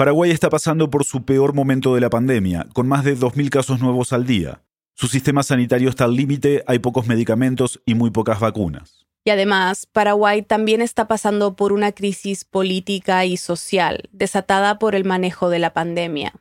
Paraguay 0.00 0.30
está 0.30 0.48
pasando 0.48 0.88
por 0.88 1.04
su 1.04 1.26
peor 1.26 1.52
momento 1.52 1.94
de 1.94 2.00
la 2.00 2.08
pandemia, 2.08 2.66
con 2.72 2.88
más 2.88 3.04
de 3.04 3.18
2.000 3.18 3.50
casos 3.50 3.80
nuevos 3.80 4.14
al 4.14 4.24
día. 4.24 4.62
Su 4.94 5.08
sistema 5.08 5.42
sanitario 5.42 5.90
está 5.90 6.04
al 6.04 6.16
límite, 6.16 6.64
hay 6.66 6.78
pocos 6.78 7.06
medicamentos 7.06 7.82
y 7.84 7.94
muy 7.94 8.10
pocas 8.10 8.40
vacunas. 8.40 9.04
Y 9.26 9.30
además, 9.30 9.84
Paraguay 9.84 10.40
también 10.40 10.80
está 10.80 11.06
pasando 11.06 11.54
por 11.54 11.74
una 11.74 11.92
crisis 11.92 12.46
política 12.46 13.26
y 13.26 13.36
social, 13.36 14.08
desatada 14.10 14.78
por 14.78 14.94
el 14.94 15.04
manejo 15.04 15.50
de 15.50 15.58
la 15.58 15.74
pandemia. 15.74 16.32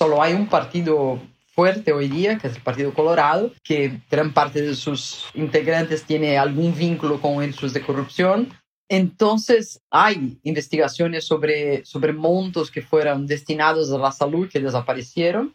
Solo 0.00 0.22
hay 0.22 0.32
un 0.32 0.46
partido 0.46 1.20
fuerte 1.54 1.92
hoy 1.92 2.08
día, 2.08 2.38
que 2.38 2.48
es 2.48 2.56
el 2.56 2.62
Partido 2.62 2.94
Colorado, 2.94 3.52
que 3.62 4.00
gran 4.10 4.32
parte 4.32 4.62
de 4.62 4.74
sus 4.74 5.26
integrantes 5.34 6.04
tiene 6.04 6.38
algún 6.38 6.74
vínculo 6.74 7.20
con 7.20 7.42
hechos 7.42 7.74
de 7.74 7.82
corrupción. 7.82 8.48
Entonces, 8.88 9.80
hay 9.90 10.38
investigaciones 10.42 11.24
sobre, 11.24 11.84
sobre 11.84 12.12
montos 12.12 12.70
que 12.70 12.82
fueron 12.82 13.26
destinados 13.26 13.90
a 13.90 13.98
la 13.98 14.12
salud 14.12 14.48
que 14.50 14.60
desaparecieron. 14.60 15.54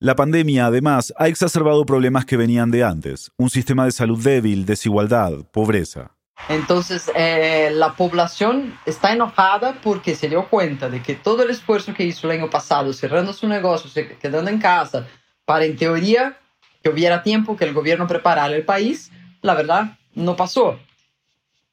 La 0.00 0.14
pandemia, 0.14 0.66
además, 0.66 1.12
ha 1.16 1.26
exacerbado 1.26 1.84
problemas 1.84 2.24
que 2.24 2.36
venían 2.36 2.70
de 2.70 2.84
antes. 2.84 3.32
Un 3.36 3.50
sistema 3.50 3.84
de 3.84 3.90
salud 3.90 4.22
débil, 4.22 4.64
desigualdad, 4.64 5.44
pobreza. 5.50 6.12
Entonces, 6.48 7.10
eh, 7.16 7.70
la 7.72 7.94
población 7.94 8.78
está 8.86 9.12
enojada 9.12 9.80
porque 9.82 10.14
se 10.14 10.28
dio 10.28 10.48
cuenta 10.48 10.88
de 10.88 11.02
que 11.02 11.14
todo 11.14 11.42
el 11.42 11.50
esfuerzo 11.50 11.92
que 11.94 12.04
hizo 12.04 12.30
el 12.30 12.38
año 12.38 12.48
pasado, 12.48 12.92
cerrando 12.92 13.32
su 13.32 13.48
negocio, 13.48 13.90
quedando 14.20 14.48
en 14.48 14.60
casa, 14.60 15.06
para 15.44 15.64
en 15.64 15.76
teoría 15.76 16.38
que 16.82 16.90
hubiera 16.90 17.22
tiempo 17.22 17.56
que 17.56 17.64
el 17.64 17.74
gobierno 17.74 18.06
preparara 18.06 18.54
el 18.54 18.64
país, 18.64 19.10
la 19.42 19.54
verdad 19.54 19.98
no 20.14 20.36
pasó. 20.36 20.78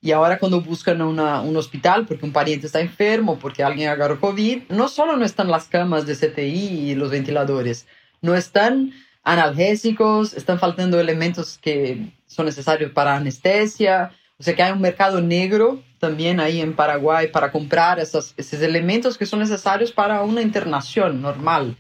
Y 0.06 0.12
ahora 0.12 0.38
cuando 0.38 0.62
buscan 0.62 1.02
un 1.02 1.58
hospital 1.58 2.06
porque 2.06 2.28
un 2.28 2.32
pariente 2.32 2.68
está 2.68 2.80
enfermo, 2.80 3.40
porque 3.40 3.64
alguien 3.64 3.90
agarró 3.90 4.20
COVID, 4.20 4.70
no 4.70 4.88
solo 4.88 5.18
no 5.18 5.26
están 5.26 5.50
las 5.50 5.64
camas 5.68 6.06
de 6.06 6.16
CTI 6.16 6.92
y 6.92 6.94
los 6.94 7.10
ventiladores, 7.10 7.88
no 8.22 8.36
están 8.36 8.92
analgésicos, 9.24 10.36
están 10.36 10.60
faltando 10.60 11.00
elementos 11.00 11.58
que 11.58 12.12
son 12.28 12.46
necesarios 12.46 12.92
para 12.92 13.16
anestesia, 13.16 14.12
o 14.38 14.44
sea 14.44 14.56
que 14.56 14.62
hay 14.62 14.74
un 14.74 14.82
mercado 14.82 15.22
negro 15.22 15.82
también 15.98 16.40
ahí 16.40 16.62
en 16.62 16.76
Paraguay 16.76 17.30
para 17.32 17.52
comprar 17.52 17.98
esos 17.98 18.36
elementos 18.54 19.18
que 19.18 19.26
son 19.26 19.40
necesarios 19.40 19.92
para 19.92 20.22
una 20.22 20.44
internación 20.44 21.20
normal. 21.20 21.76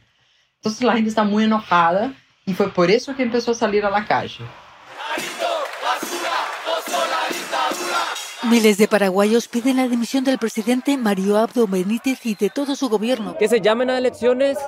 Entonces 0.55 0.81
la 0.81 0.93
gente 0.93 1.09
está 1.09 1.25
muy 1.25 1.43
enojada 1.43 2.11
y 2.47 2.55
fue 2.55 2.71
por 2.71 2.89
eso 2.89 3.15
que 3.15 3.21
empezó 3.21 3.51
a 3.51 3.53
salir 3.53 3.85
a 3.85 3.91
la 3.91 4.03
calle. 4.03 4.43
Miles 8.49 8.77
de 8.77 8.87
paraguayos 8.87 9.47
piden 9.47 9.77
la 9.77 9.87
dimisión 9.87 10.23
del 10.23 10.37
presidente 10.37 10.97
Mario 10.97 11.37
Abdo 11.37 11.65
Benítez 11.65 12.23
y 12.27 12.35
de 12.35 12.51
todo 12.51 12.75
su 12.75 12.89
gobierno. 12.89 13.35
Que 13.37 13.47
se 13.47 13.59
llamen 13.59 13.89
a 13.89 13.97
elecciones 13.97 14.59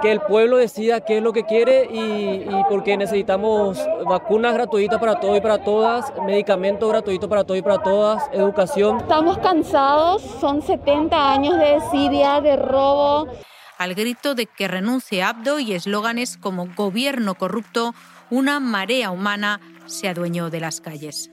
que 0.00 0.10
el 0.10 0.20
pueblo 0.22 0.56
decida 0.56 1.02
qué 1.02 1.18
es 1.18 1.22
lo 1.22 1.34
que 1.34 1.44
quiere 1.44 1.86
y, 1.92 1.98
y, 1.98 2.64
porque 2.70 2.96
necesitamos 2.96 3.78
vacunas 4.06 4.54
gratuitas 4.54 4.98
para 4.98 5.20
todos 5.20 5.36
y 5.36 5.40
para 5.42 5.62
todas, 5.62 6.10
medicamentos 6.24 6.88
gratuitos 6.88 7.28
para 7.28 7.44
todos 7.44 7.58
y 7.58 7.62
para 7.62 7.82
todas, 7.82 8.22
educación. 8.32 8.96
Estamos 8.96 9.36
cansados, 9.38 10.22
son 10.40 10.62
70 10.62 11.32
años 11.32 11.58
de 11.58 11.74
desidia, 11.74 12.40
de 12.40 12.56
robo. 12.56 13.28
Al 13.76 13.94
grito 13.94 14.34
de 14.34 14.46
que 14.46 14.66
renuncie 14.66 15.22
Abdo 15.22 15.60
y 15.60 15.74
eslóganes 15.74 16.38
como 16.38 16.68
gobierno 16.74 17.34
corrupto, 17.34 17.94
una 18.30 18.60
marea 18.60 19.10
humana 19.10 19.60
se 19.84 20.08
adueñó 20.08 20.48
de 20.48 20.60
las 20.60 20.80
calles. 20.80 21.30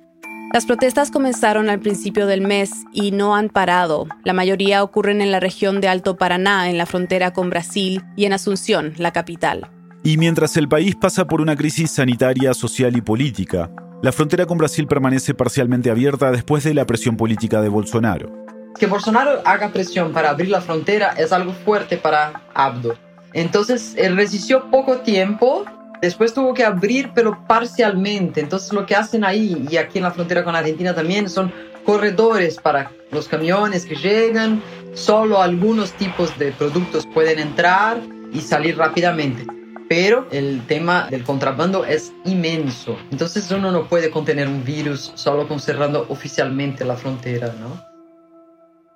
Las 0.58 0.66
protestas 0.66 1.12
comenzaron 1.12 1.70
al 1.70 1.80
principio 1.80 2.26
del 2.26 2.42
mes 2.42 2.72
y 2.92 3.12
no 3.12 3.36
han 3.36 3.50
parado. 3.50 4.08
La 4.24 4.34
mayoría 4.34 4.82
ocurren 4.82 5.22
en 5.22 5.32
la 5.32 5.40
región 5.40 5.82
de 5.82 5.88
Alto 5.88 6.18
Paraná, 6.18 6.68
en 6.68 6.80
la 6.80 6.88
frontera 6.88 7.32
con 7.32 7.52
Brasil, 7.52 8.04
y 8.16 8.26
en 8.26 8.34
Asunción, 8.34 8.96
la 8.98 9.14
capital. 9.14 9.70
Y 10.02 10.18
mientras 10.18 10.58
el 10.58 10.68
país 10.68 10.96
pasa 10.96 11.28
por 11.28 11.42
una 11.42 11.56
crisis 11.56 11.92
sanitaria, 11.92 12.56
social 12.56 12.98
y 12.98 13.02
política, 13.02 13.70
la 14.02 14.12
frontera 14.12 14.48
con 14.48 14.58
Brasil 14.58 14.88
permanece 14.88 15.36
parcialmente 15.36 15.92
abierta 15.92 16.32
después 16.32 16.64
de 16.64 16.74
la 16.74 16.88
presión 16.88 17.18
política 17.18 17.62
de 17.62 17.70
Bolsonaro. 17.70 18.34
Que 18.80 18.88
Bolsonaro 18.88 19.44
haga 19.46 19.70
presión 19.70 20.12
para 20.12 20.32
abrir 20.32 20.50
la 20.50 20.62
frontera 20.62 21.10
es 21.20 21.32
algo 21.32 21.54
fuerte 21.54 21.98
para 21.98 22.42
Abdo. 22.56 22.96
Entonces, 23.32 23.94
él 23.96 24.16
resistió 24.16 24.72
poco 24.72 25.02
tiempo 25.02 25.66
Después 26.02 26.34
tuvo 26.34 26.54
que 26.54 26.64
abrir, 26.64 27.12
pero 27.14 27.46
parcialmente. 27.48 28.40
Entonces 28.42 28.72
lo 28.74 28.86
que 28.86 28.96
hacen 28.96 29.24
ahí, 29.24 29.66
y 29.70 29.78
aquí 29.78 29.98
en 29.98 30.04
la 30.04 30.12
frontera 30.12 30.44
con 30.44 30.56
Argentina 30.56 30.94
también, 30.94 31.30
son 31.30 31.52
corredores 31.86 32.58
para 32.58 32.92
los 33.12 33.28
camiones 33.28 33.86
que 33.86 33.96
llegan. 33.96 34.62
Solo 34.94 35.42
algunos 35.42 35.94
tipos 35.94 36.38
de 36.38 36.52
productos 36.52 37.06
pueden 37.14 37.40
entrar 37.40 38.00
y 38.34 38.42
salir 38.42 38.78
rápidamente. 38.78 39.46
Pero 39.90 40.28
el 40.32 40.66
tema 40.68 41.08
del 41.10 41.24
contrabando 41.24 41.86
es 41.86 42.12
inmenso. 42.26 42.98
Entonces 43.10 43.50
uno 43.52 43.72
no 43.72 43.88
puede 43.88 44.12
contener 44.12 44.48
un 44.48 44.66
virus 44.66 45.14
solo 45.16 45.48
con 45.48 45.62
cerrando 45.62 46.06
oficialmente 46.10 46.84
la 46.84 46.96
frontera, 46.96 47.54
¿no? 47.60 47.87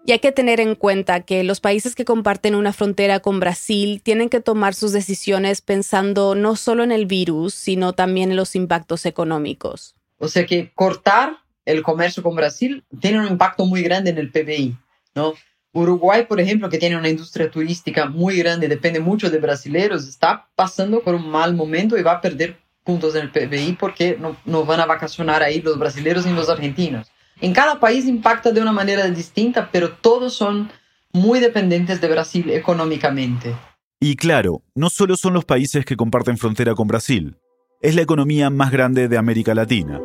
Y 0.05 0.13
hay 0.13 0.19
que 0.19 0.31
tener 0.31 0.59
en 0.59 0.75
cuenta 0.75 1.21
que 1.21 1.43
los 1.43 1.59
países 1.59 1.93
que 1.93 2.05
comparten 2.05 2.55
una 2.55 2.73
frontera 2.73 3.19
con 3.19 3.39
Brasil 3.39 4.01
tienen 4.03 4.29
que 4.29 4.39
tomar 4.39 4.73
sus 4.73 4.91
decisiones 4.93 5.61
pensando 5.61 6.33
no 6.33 6.55
solo 6.55 6.83
en 6.83 6.91
el 6.91 7.05
virus, 7.05 7.53
sino 7.53 7.93
también 7.93 8.31
en 8.31 8.37
los 8.37 8.55
impactos 8.55 9.05
económicos. 9.05 9.95
O 10.17 10.27
sea 10.27 10.45
que 10.45 10.71
cortar 10.73 11.37
el 11.65 11.83
comercio 11.83 12.23
con 12.23 12.35
Brasil 12.35 12.83
tiene 12.99 13.19
un 13.19 13.27
impacto 13.27 13.65
muy 13.65 13.83
grande 13.83 14.09
en 14.09 14.17
el 14.17 14.31
PBI, 14.31 14.75
¿no? 15.13 15.33
Uruguay, 15.73 16.25
por 16.25 16.41
ejemplo, 16.41 16.69
que 16.69 16.77
tiene 16.77 16.97
una 16.97 17.07
industria 17.07 17.49
turística 17.49 18.05
muy 18.07 18.37
grande, 18.37 18.67
depende 18.67 18.99
mucho 18.99 19.29
de 19.29 19.37
brasileños, 19.37 20.07
está 20.07 20.49
pasando 20.55 21.01
por 21.01 21.15
un 21.15 21.29
mal 21.29 21.55
momento 21.55 21.97
y 21.97 22.03
va 22.03 22.13
a 22.13 22.21
perder 22.21 22.57
puntos 22.83 23.15
en 23.15 23.21
el 23.21 23.31
PBI 23.31 23.77
porque 23.79 24.17
no, 24.19 24.35
no 24.45 24.65
van 24.65 24.81
a 24.81 24.85
vacacionar 24.85 25.43
ahí 25.43 25.61
los 25.61 25.77
brasileños 25.77 26.25
ni 26.25 26.33
los 26.33 26.49
argentinos. 26.49 27.09
En 27.41 27.53
cada 27.53 27.79
país 27.79 28.05
impacta 28.05 28.51
de 28.51 28.61
una 28.61 28.71
manera 28.71 29.07
distinta, 29.09 29.69
pero 29.71 29.93
todos 29.93 30.35
son 30.35 30.69
muy 31.11 31.39
dependientes 31.39 31.99
de 31.99 32.07
Brasil 32.07 32.51
económicamente. 32.51 33.55
Y 33.99 34.15
claro, 34.15 34.61
no 34.75 34.91
solo 34.91 35.17
son 35.17 35.33
los 35.33 35.43
países 35.43 35.83
que 35.83 35.97
comparten 35.97 36.37
frontera 36.37 36.75
con 36.75 36.87
Brasil, 36.87 37.37
es 37.81 37.95
la 37.95 38.03
economía 38.03 38.51
más 38.51 38.71
grande 38.71 39.07
de 39.07 39.17
América 39.17 39.55
Latina. 39.55 39.99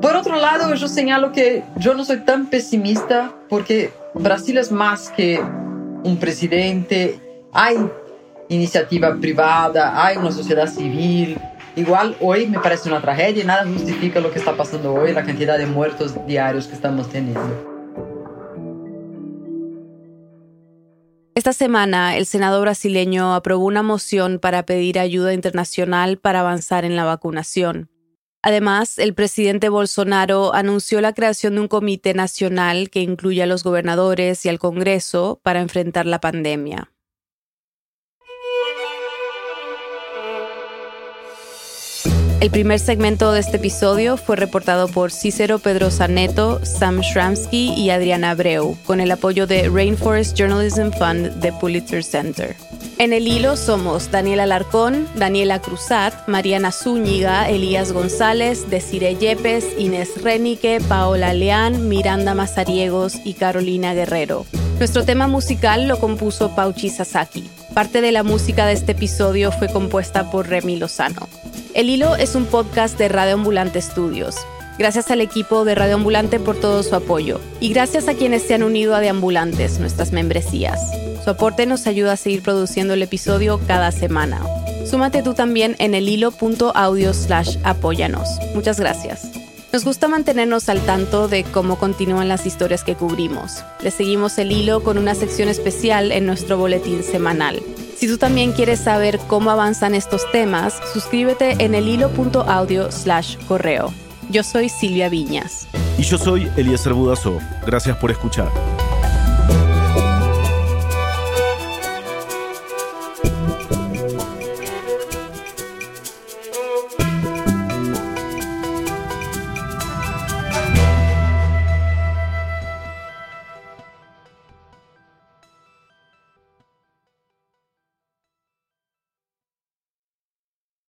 Por 0.00 0.16
otro 0.16 0.36
lado, 0.36 0.74
yo 0.74 0.88
señalo 0.88 1.30
que 1.30 1.62
yo 1.76 1.94
no 1.94 2.04
soy 2.04 2.24
tan 2.24 2.46
pesimista 2.46 3.32
porque 3.48 3.92
Brasil 4.14 4.58
es 4.58 4.72
más 4.72 5.10
que 5.10 5.40
un 6.02 6.16
presidente, 6.18 7.20
hay 7.52 7.76
iniciativa 8.48 9.14
privada, 9.14 10.04
hay 10.04 10.16
una 10.16 10.32
sociedad 10.32 10.66
civil, 10.66 11.38
Igual 11.74 12.16
hoy 12.20 12.46
me 12.46 12.58
parece 12.58 12.88
una 12.90 13.00
tragedia 13.00 13.42
y 13.42 13.46
nada 13.46 13.64
justifica 13.66 14.20
lo 14.20 14.30
que 14.30 14.38
está 14.38 14.54
pasando 14.56 14.92
hoy, 14.92 15.12
la 15.12 15.24
cantidad 15.24 15.56
de 15.56 15.66
muertos 15.66 16.14
diarios 16.26 16.66
que 16.66 16.74
estamos 16.74 17.08
teniendo. 17.08 17.72
Esta 21.34 21.54
semana, 21.54 22.16
el 22.18 22.26
Senado 22.26 22.60
brasileño 22.60 23.34
aprobó 23.34 23.64
una 23.64 23.82
moción 23.82 24.38
para 24.38 24.64
pedir 24.66 24.98
ayuda 24.98 25.32
internacional 25.32 26.18
para 26.18 26.40
avanzar 26.40 26.84
en 26.84 26.94
la 26.94 27.04
vacunación. 27.04 27.88
Además, 28.42 28.98
el 28.98 29.14
presidente 29.14 29.70
Bolsonaro 29.70 30.54
anunció 30.54 31.00
la 31.00 31.14
creación 31.14 31.54
de 31.54 31.62
un 31.62 31.68
comité 31.68 32.12
nacional 32.12 32.90
que 32.90 33.00
incluye 33.00 33.42
a 33.42 33.46
los 33.46 33.64
gobernadores 33.64 34.44
y 34.44 34.50
al 34.50 34.58
Congreso 34.58 35.40
para 35.42 35.60
enfrentar 35.60 36.04
la 36.04 36.20
pandemia. 36.20 36.91
El 42.42 42.50
primer 42.50 42.80
segmento 42.80 43.30
de 43.30 43.38
este 43.38 43.58
episodio 43.58 44.16
fue 44.16 44.34
reportado 44.34 44.88
por 44.88 45.12
Cícero 45.12 45.60
Pedrosa 45.60 46.08
Neto, 46.08 46.58
Sam 46.64 46.98
Shramsky 46.98 47.72
y 47.74 47.90
Adriana 47.90 48.30
Abreu, 48.30 48.76
con 48.84 48.98
el 48.98 49.12
apoyo 49.12 49.46
de 49.46 49.68
Rainforest 49.68 50.36
Journalism 50.36 50.90
Fund 50.90 51.34
de 51.36 51.52
Pulitzer 51.52 52.02
Center. 52.02 52.56
En 52.98 53.12
el 53.12 53.28
hilo 53.28 53.56
somos 53.56 54.10
Daniela 54.10 54.42
Alarcón, 54.42 55.06
Daniela 55.14 55.60
Cruzat, 55.60 56.26
Mariana 56.26 56.72
Zúñiga, 56.72 57.48
Elías 57.48 57.92
González, 57.92 58.68
Desire 58.68 59.14
Yepes, 59.14 59.78
Inés 59.78 60.20
Renique, 60.20 60.80
Paola 60.88 61.34
Leán, 61.34 61.88
Miranda 61.88 62.34
Mazariegos 62.34 63.20
y 63.24 63.34
Carolina 63.34 63.94
Guerrero. 63.94 64.46
Nuestro 64.78 65.04
tema 65.04 65.28
musical 65.28 65.86
lo 65.86 66.00
compuso 66.00 66.56
Pauchi 66.56 66.90
Sasaki. 66.90 67.48
Parte 67.72 68.00
de 68.00 68.10
la 68.10 68.24
música 68.24 68.66
de 68.66 68.72
este 68.72 68.92
episodio 68.92 69.52
fue 69.52 69.68
compuesta 69.68 70.28
por 70.32 70.48
Remy 70.48 70.74
Lozano. 70.74 71.28
El 71.74 71.88
Hilo 71.88 72.16
es 72.16 72.34
un 72.34 72.44
podcast 72.44 72.98
de 72.98 73.08
Radio 73.08 73.34
Ambulante 73.34 73.80
Studios. 73.80 74.36
Gracias 74.78 75.10
al 75.10 75.22
equipo 75.22 75.64
de 75.64 75.74
Radio 75.74 75.94
Ambulante 75.94 76.38
por 76.38 76.60
todo 76.60 76.82
su 76.82 76.94
apoyo 76.94 77.40
y 77.60 77.72
gracias 77.72 78.08
a 78.08 78.14
quienes 78.14 78.42
se 78.42 78.54
han 78.54 78.62
unido 78.62 78.94
a 78.94 79.00
Deambulantes, 79.00 79.78
nuestras 79.78 80.12
membresías. 80.12 80.78
Su 81.24 81.30
aporte 81.30 81.64
nos 81.64 81.86
ayuda 81.86 82.12
a 82.12 82.16
seguir 82.16 82.42
produciendo 82.42 82.92
el 82.92 83.02
episodio 83.02 83.58
cada 83.66 83.90
semana. 83.90 84.42
Súmate 84.84 85.22
tú 85.22 85.32
también 85.32 85.74
en 85.78 85.94
el 85.94 86.10
hilo.audio 86.10 87.14
slash 87.14 87.56
apóyanos. 87.64 88.28
Muchas 88.54 88.78
gracias. 88.78 89.30
Nos 89.72 89.86
gusta 89.86 90.08
mantenernos 90.08 90.68
al 90.68 90.80
tanto 90.80 91.28
de 91.28 91.44
cómo 91.44 91.78
continúan 91.78 92.28
las 92.28 92.44
historias 92.44 92.84
que 92.84 92.96
cubrimos. 92.96 93.64
Le 93.82 93.90
seguimos 93.90 94.36
el 94.36 94.52
hilo 94.52 94.82
con 94.82 94.98
una 94.98 95.14
sección 95.14 95.48
especial 95.48 96.12
en 96.12 96.26
nuestro 96.26 96.58
boletín 96.58 97.02
semanal. 97.02 97.62
Si 98.02 98.08
tú 98.08 98.18
también 98.18 98.50
quieres 98.50 98.80
saber 98.80 99.20
cómo 99.28 99.52
avanzan 99.52 99.94
estos 99.94 100.28
temas, 100.32 100.74
suscríbete 100.92 101.64
en 101.64 101.72
el 101.72 101.86
hilo.audio 101.86 102.90
slash 102.90 103.36
correo. 103.46 103.94
Yo 104.28 104.42
soy 104.42 104.68
Silvia 104.70 105.08
Viñas. 105.08 105.68
Y 105.98 106.02
yo 106.02 106.18
soy 106.18 106.50
Eliezer 106.56 106.94
Budazó. 106.94 107.38
Gracias 107.64 107.96
por 107.98 108.10
escuchar. 108.10 108.50